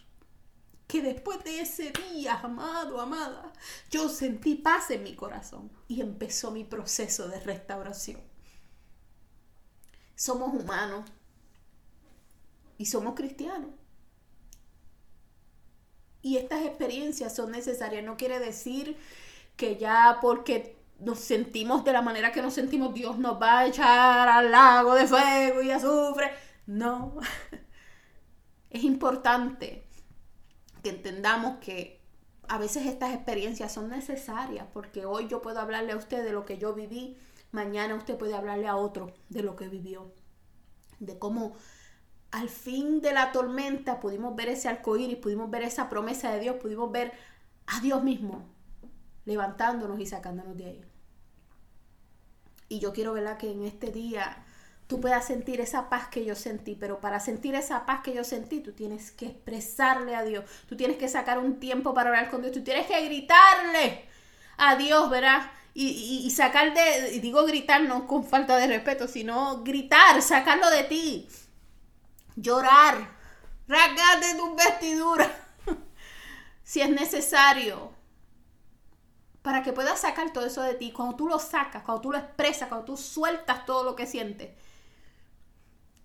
que 0.87 1.03
después 1.03 1.43
de 1.45 1.61
ese 1.61 1.93
día, 2.13 2.35
amado, 2.43 3.01
amada, 3.01 3.53
yo 3.91 4.09
sentí 4.09 4.57
paz 4.57 4.91
en 4.91 5.05
mi 5.05 5.15
corazón 5.15 5.71
y 5.87 6.01
empezó 6.01 6.51
mi 6.51 6.65
proceso 6.65 7.29
de 7.29 7.41
restauración. 7.41 8.21
Somos 10.17 10.53
humanos 10.53 11.09
y 12.77 12.87
somos 12.87 13.15
cristianos. 13.15 13.71
Y 16.23 16.37
estas 16.37 16.63
experiencias 16.67 17.35
son 17.35 17.53
necesarias. 17.53 18.05
No 18.05 18.17
quiere 18.17 18.39
decir 18.39 18.97
que 19.57 19.77
ya 19.77 20.19
porque 20.21 20.77
nos 20.99 21.19
sentimos 21.19 21.85
de 21.85 21.93
la 21.93 22.03
manera 22.03 22.33
que 22.33 22.43
nos 22.43 22.55
sentimos, 22.55 22.93
Dios 22.93 23.19
nos 23.19 23.41
va 23.41 23.61
a 23.61 23.67
echar 23.67 24.29
al 24.29 24.51
lago 24.51 24.95
de 24.95 25.07
fuego 25.07 25.63
y 25.63 25.71
azufre. 25.71 26.31
No. 26.67 27.15
Es 28.71 28.85
importante 28.85 29.85
que 30.83 30.91
entendamos 30.91 31.59
que 31.59 32.01
a 32.49 32.59
veces 32.59 32.87
estas 32.87 33.15
experiencias 33.15 33.73
son 33.73 33.91
necesarias 33.91 34.67
porque 34.73 35.05
hoy 35.05 35.29
yo 35.29 35.43
puedo 35.43 35.61
hablarle 35.61 35.93
a 35.93 35.97
usted 35.97 36.25
de 36.25 36.33
lo 36.33 36.45
que 36.45 36.59
yo 36.59 36.75
viví, 36.75 37.17
mañana 37.53 37.95
usted 37.95 38.17
puede 38.17 38.35
hablarle 38.35 38.67
a 38.67 38.77
otro 38.77 39.13
de 39.29 39.43
lo 39.43 39.57
que 39.57 39.69
vivió, 39.69 40.13
de 40.99 41.19
cómo 41.19 41.53
al 42.31 42.49
fin 42.49 43.01
de 43.01 43.13
la 43.13 43.33
tormenta 43.33 44.01
pudimos 44.01 44.35
ver 44.37 44.49
ese 44.49 44.69
arcoíris, 44.69 45.17
pudimos 45.17 45.51
ver 45.51 45.63
esa 45.63 45.89
promesa 45.89 46.33
de 46.33 46.41
Dios, 46.41 46.57
pudimos 46.57 46.91
ver 46.93 47.13
a 47.67 47.81
Dios 47.81 48.03
mismo 48.03 48.45
levantándonos 49.25 50.01
y 50.01 50.07
sacándonos 50.07 50.57
de 50.57 50.67
ahí. 50.67 50.85
Y 52.69 52.79
yo 52.79 52.93
quiero 52.93 53.13
verla 53.13 53.37
que 53.37 53.51
en 53.51 53.65
este 53.65 53.91
día 53.91 54.45
tú 54.91 55.01
puedas 55.01 55.27
sentir 55.27 55.61
esa 55.61 55.89
paz 55.89 56.09
que 56.09 56.25
yo 56.25 56.35
sentí, 56.35 56.75
pero 56.75 57.01
para 57.01 57.21
sentir 57.21 57.55
esa 57.55 57.87
paz 57.87 58.01
que 58.03 58.13
yo 58.13 58.25
sentí, 58.25 58.61
tú 58.61 58.73
tienes 58.73 59.11
que 59.13 59.27
expresarle 59.27 60.15
a 60.15 60.23
Dios, 60.25 60.45
tú 60.69 60.77
tienes 60.77 60.99
que 60.99 61.09
sacar 61.09 61.39
un 61.39 61.59
tiempo 61.59 61.95
para 61.95 62.11
hablar 62.11 62.29
con 62.29 62.43
Dios, 62.43 62.53
tú 62.53 62.63
tienes 62.63 62.87
que 62.87 63.01
gritarle 63.05 64.05
a 64.59 64.77
Dios, 64.77 65.09
¿verdad? 65.09 65.51
Y, 65.73 66.23
y 66.27 66.31
sacar 66.33 66.75
de, 66.75 67.21
digo 67.21 67.47
gritar 67.47 67.83
no 67.83 68.07
con 68.07 68.25
falta 68.25 68.57
de 68.57 68.67
respeto, 68.67 69.07
sino 69.07 69.63
gritar, 69.63 70.21
sacarlo 70.21 70.69
de 70.69 70.85
ti 70.85 71.29
llorar, 72.37 73.09
rasgarte 73.69 74.35
tus 74.35 74.57
vestiduras, 74.57 75.31
si 76.63 76.81
es 76.81 76.91
necesario, 76.91 77.93
para 79.43 79.63
que 79.63 79.73
puedas 79.73 80.01
sacar 80.01 80.33
todo 80.33 80.47
eso 80.47 80.63
de 80.63 80.75
ti. 80.75 80.93
Cuando 80.93 81.17
tú 81.17 81.29
lo 81.29 81.39
sacas, 81.39 81.83
cuando 81.83 82.03
tú 82.03 82.13
lo 82.13 82.19
expresas, 82.19 82.69
cuando 82.69 82.87
tú 82.87 82.97
sueltas 82.97 83.65
todo 83.65 83.85
lo 83.85 83.97
que 83.97 84.07
sientes, 84.07 84.51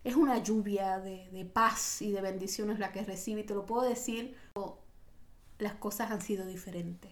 es 0.05 0.15
una 0.15 0.37
lluvia 0.37 0.99
de, 0.99 1.27
de 1.31 1.45
paz 1.45 2.01
y 2.01 2.11
de 2.11 2.21
bendiciones 2.21 2.77
la 2.77 2.91
que 2.91 3.03
recibe. 3.03 3.41
Y 3.41 3.43
te 3.43 3.55
lo 3.55 3.65
puedo 3.65 3.81
decir, 3.81 4.37
las 5.57 5.73
cosas 5.73 6.11
han 6.11 6.21
sido 6.21 6.45
diferentes. 6.45 7.11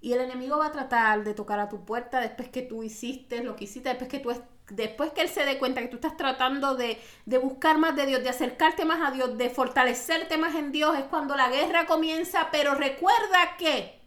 Y 0.00 0.12
el 0.12 0.20
enemigo 0.20 0.58
va 0.58 0.66
a 0.66 0.72
tratar 0.72 1.24
de 1.24 1.34
tocar 1.34 1.58
a 1.58 1.68
tu 1.68 1.84
puerta 1.84 2.20
después 2.20 2.48
que 2.48 2.62
tú 2.62 2.84
hiciste 2.84 3.42
lo 3.42 3.56
que 3.56 3.64
hiciste, 3.64 3.88
después 3.88 4.08
que 4.08 4.20
tú 4.20 4.30
después 4.70 5.10
que 5.10 5.22
él 5.22 5.28
se 5.28 5.44
dé 5.44 5.58
cuenta 5.58 5.80
que 5.80 5.88
tú 5.88 5.96
estás 5.96 6.16
tratando 6.16 6.76
de, 6.76 7.00
de, 7.26 7.38
buscar 7.38 7.78
más 7.78 7.96
de 7.96 8.06
Dios, 8.06 8.22
de 8.22 8.28
acercarte 8.28 8.84
más 8.84 9.00
a 9.02 9.10
Dios, 9.10 9.36
de 9.36 9.50
fortalecerte 9.50 10.38
más 10.38 10.54
en 10.54 10.70
Dios, 10.70 10.96
es 10.96 11.06
cuando 11.06 11.34
la 11.34 11.48
guerra 11.48 11.86
comienza, 11.86 12.50
pero 12.52 12.76
recuerda 12.76 13.56
que 13.58 14.00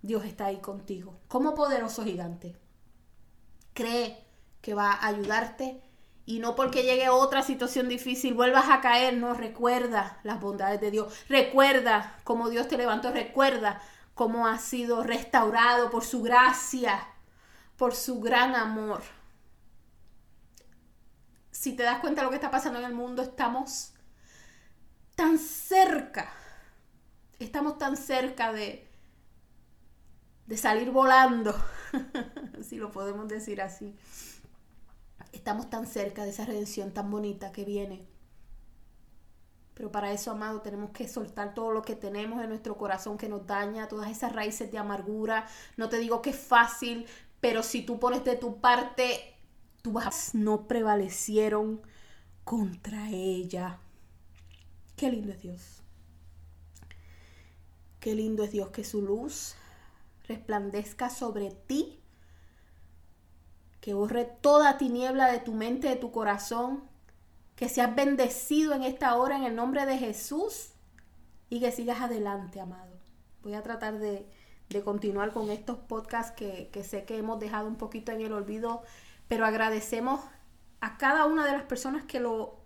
Dios 0.00 0.24
está 0.24 0.46
ahí 0.46 0.56
contigo, 0.56 1.20
como 1.28 1.54
poderoso 1.54 2.02
gigante. 2.02 2.56
Cree 3.74 4.24
que 4.62 4.72
va 4.72 4.92
a 4.92 5.08
ayudarte 5.08 5.82
y 6.30 6.38
no 6.38 6.54
porque 6.54 6.84
llegue 6.84 7.08
otra 7.08 7.42
situación 7.42 7.88
difícil 7.88 8.34
vuelvas 8.34 8.68
a 8.68 8.80
caer, 8.80 9.16
no 9.16 9.34
recuerda 9.34 10.20
las 10.22 10.40
bondades 10.40 10.80
de 10.80 10.92
Dios, 10.92 11.12
recuerda 11.28 12.20
cómo 12.22 12.48
Dios 12.50 12.68
te 12.68 12.76
levantó, 12.76 13.10
recuerda 13.10 13.82
cómo 14.14 14.46
has 14.46 14.62
sido 14.62 15.02
restaurado 15.02 15.90
por 15.90 16.04
su 16.04 16.22
gracia, 16.22 17.04
por 17.76 17.96
su 17.96 18.20
gran 18.20 18.54
amor. 18.54 19.02
Si 21.50 21.74
te 21.74 21.82
das 21.82 21.98
cuenta 21.98 22.20
de 22.20 22.26
lo 22.26 22.30
que 22.30 22.36
está 22.36 22.52
pasando 22.52 22.78
en 22.78 22.84
el 22.84 22.94
mundo, 22.94 23.22
estamos 23.22 23.92
tan 25.16 25.36
cerca, 25.36 26.30
estamos 27.40 27.76
tan 27.76 27.96
cerca 27.96 28.52
de, 28.52 28.88
de 30.46 30.56
salir 30.56 30.92
volando, 30.92 31.60
si 32.62 32.76
lo 32.76 32.92
podemos 32.92 33.26
decir 33.26 33.60
así. 33.60 33.98
Estamos 35.32 35.70
tan 35.70 35.86
cerca 35.86 36.24
de 36.24 36.30
esa 36.30 36.44
redención 36.44 36.92
tan 36.92 37.10
bonita 37.10 37.52
que 37.52 37.64
viene. 37.64 38.06
Pero 39.74 39.90
para 39.90 40.12
eso, 40.12 40.30
amado, 40.30 40.60
tenemos 40.60 40.90
que 40.90 41.08
soltar 41.08 41.54
todo 41.54 41.70
lo 41.70 41.82
que 41.82 41.96
tenemos 41.96 42.42
en 42.42 42.50
nuestro 42.50 42.76
corazón 42.76 43.16
que 43.16 43.28
nos 43.28 43.46
daña, 43.46 43.88
todas 43.88 44.10
esas 44.10 44.32
raíces 44.32 44.70
de 44.70 44.78
amargura. 44.78 45.46
No 45.76 45.88
te 45.88 45.98
digo 45.98 46.20
que 46.20 46.30
es 46.30 46.36
fácil, 46.36 47.06
pero 47.40 47.62
si 47.62 47.82
tú 47.82 47.98
pones 47.98 48.22
de 48.24 48.36
tu 48.36 48.60
parte, 48.60 49.34
vas 49.84 50.34
no 50.34 50.66
prevalecieron 50.66 51.80
contra 52.44 53.08
ella. 53.10 53.78
Qué 54.96 55.10
lindo 55.10 55.32
es 55.32 55.40
Dios. 55.40 55.82
Qué 58.00 58.14
lindo 58.14 58.44
es 58.44 58.50
Dios 58.50 58.70
que 58.70 58.84
su 58.84 59.00
luz 59.02 59.54
resplandezca 60.26 61.10
sobre 61.10 61.50
ti, 61.50 61.99
que 63.80 63.94
borre 63.94 64.24
toda 64.24 64.78
tiniebla 64.78 65.30
de 65.30 65.38
tu 65.38 65.52
mente, 65.52 65.88
de 65.88 65.96
tu 65.96 66.12
corazón, 66.12 66.84
que 67.56 67.68
seas 67.68 67.94
bendecido 67.94 68.74
en 68.74 68.82
esta 68.82 69.16
hora 69.16 69.36
en 69.36 69.44
el 69.44 69.54
nombre 69.54 69.86
de 69.86 69.98
Jesús 69.98 70.70
y 71.48 71.60
que 71.60 71.72
sigas 71.72 72.00
adelante, 72.00 72.60
amado. 72.60 72.92
Voy 73.42 73.54
a 73.54 73.62
tratar 73.62 73.98
de, 73.98 74.26
continuar 74.84 75.32
con 75.32 75.50
estos 75.50 75.78
podcasts 75.78 76.32
que, 76.36 76.70
que 76.72 76.84
sé 76.84 77.04
que 77.04 77.18
hemos 77.18 77.40
dejado 77.40 77.66
un 77.66 77.74
poquito 77.74 78.12
en 78.12 78.20
el 78.20 78.32
olvido 78.32 78.82
pero 79.30 79.46
agradecemos 79.46 80.20
a 80.80 80.98
cada 80.98 81.24
una 81.24 81.46
de 81.46 81.52
las 81.52 81.62
personas 81.62 82.04
que 82.04 82.18
lo 82.18 82.56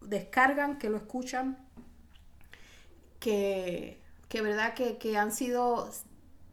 descargan, 0.00 0.78
que 0.78 0.88
lo 0.88 0.98
escuchan, 0.98 1.58
que, 3.18 4.00
que 4.28 4.40
verdad 4.40 4.74
que, 4.74 4.98
que 4.98 5.18
han 5.18 5.32
sido 5.32 5.90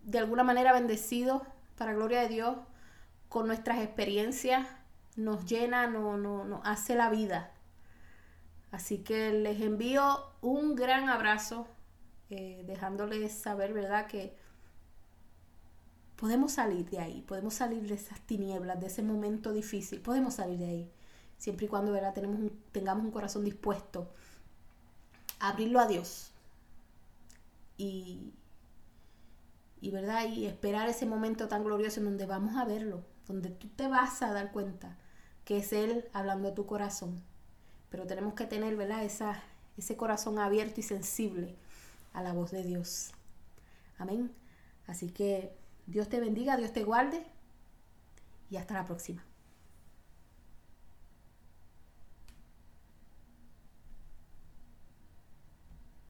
de 0.02 0.18
alguna 0.18 0.44
manera 0.44 0.74
bendecidos 0.74 1.44
para 1.78 1.94
gloria 1.94 2.22
de 2.22 2.30
Dios 2.30 2.58
con 3.34 3.48
nuestras 3.48 3.80
experiencias, 3.80 4.68
nos 5.16 5.48
llena, 5.48 5.88
nos 5.88 6.20
no, 6.20 6.46
no 6.46 6.62
hace 6.66 6.94
la 6.94 7.10
vida. 7.10 7.52
Así 8.72 9.00
que 9.00 9.34
les 9.34 9.60
envío 9.60 10.20
un 10.42 10.76
gran 10.76 11.10
abrazo, 11.10 11.66
eh, 12.30 12.64
dejándoles 12.68 13.32
saber, 13.32 13.74
¿verdad? 13.74 14.06
Que 14.06 14.36
podemos 16.16 16.52
salir 16.52 16.88
de 16.92 17.00
ahí, 17.00 17.24
podemos 17.24 17.56
salir 17.56 17.88
de 17.88 17.96
esas 17.96 18.22
tinieblas, 18.22 18.80
de 18.80 18.86
ese 18.86 19.02
momento 19.02 19.52
difícil, 19.52 20.00
podemos 20.00 20.36
salir 20.36 20.60
de 20.60 20.66
ahí, 20.66 20.92
siempre 21.40 21.66
y 21.66 21.70
cuando 21.70 21.92
¿verdad? 21.92 22.14
Tengamos 22.72 23.04
un 23.04 23.12
corazón 23.12 23.44
dispuesto 23.44 24.12
a 25.40 25.50
abrirlo 25.50 25.80
a 25.80 25.88
Dios 25.88 26.30
y, 27.78 28.32
y, 29.82 29.90
¿verdad? 29.90 30.28
y 30.28 30.46
esperar 30.46 30.88
ese 30.88 31.08
momento 31.08 31.48
tan 31.48 31.64
glorioso 31.64 32.00
en 32.00 32.06
donde 32.06 32.28
vamos 32.28 32.58
a 32.58 32.66
verlo, 32.66 33.12
donde 33.28 33.50
tú 33.50 33.68
te 33.70 33.88
vas 33.88 34.22
a 34.22 34.34
dar 34.34 34.52
cuenta 34.52 34.98
que 35.46 35.58
es 35.58 35.74
Él 35.74 36.06
hablando 36.14 36.50
a 36.50 36.54
tu 36.54 36.66
corazón. 36.66 37.22
Pero 37.90 38.08
tenemos 38.08 38.34
que 38.34 38.46
tener 38.46 38.76
¿verdad? 38.76 39.04
Esa, 39.04 39.42
ese 39.78 39.98
corazón 39.98 40.40
abierto 40.40 40.80
y 40.80 40.84
sensible 40.84 41.56
a 42.14 42.22
la 42.22 42.34
voz 42.34 42.52
de 42.52 42.64
Dios. 42.64 43.12
Amén. 43.98 44.32
Así 44.88 45.10
que 45.10 45.56
Dios 45.86 46.10
te 46.10 46.20
bendiga, 46.20 46.58
Dios 46.58 46.74
te 46.74 46.84
guarde 46.84 47.26
y 48.50 48.58
hasta 48.58 48.74
la 48.74 48.86
próxima. 48.86 49.24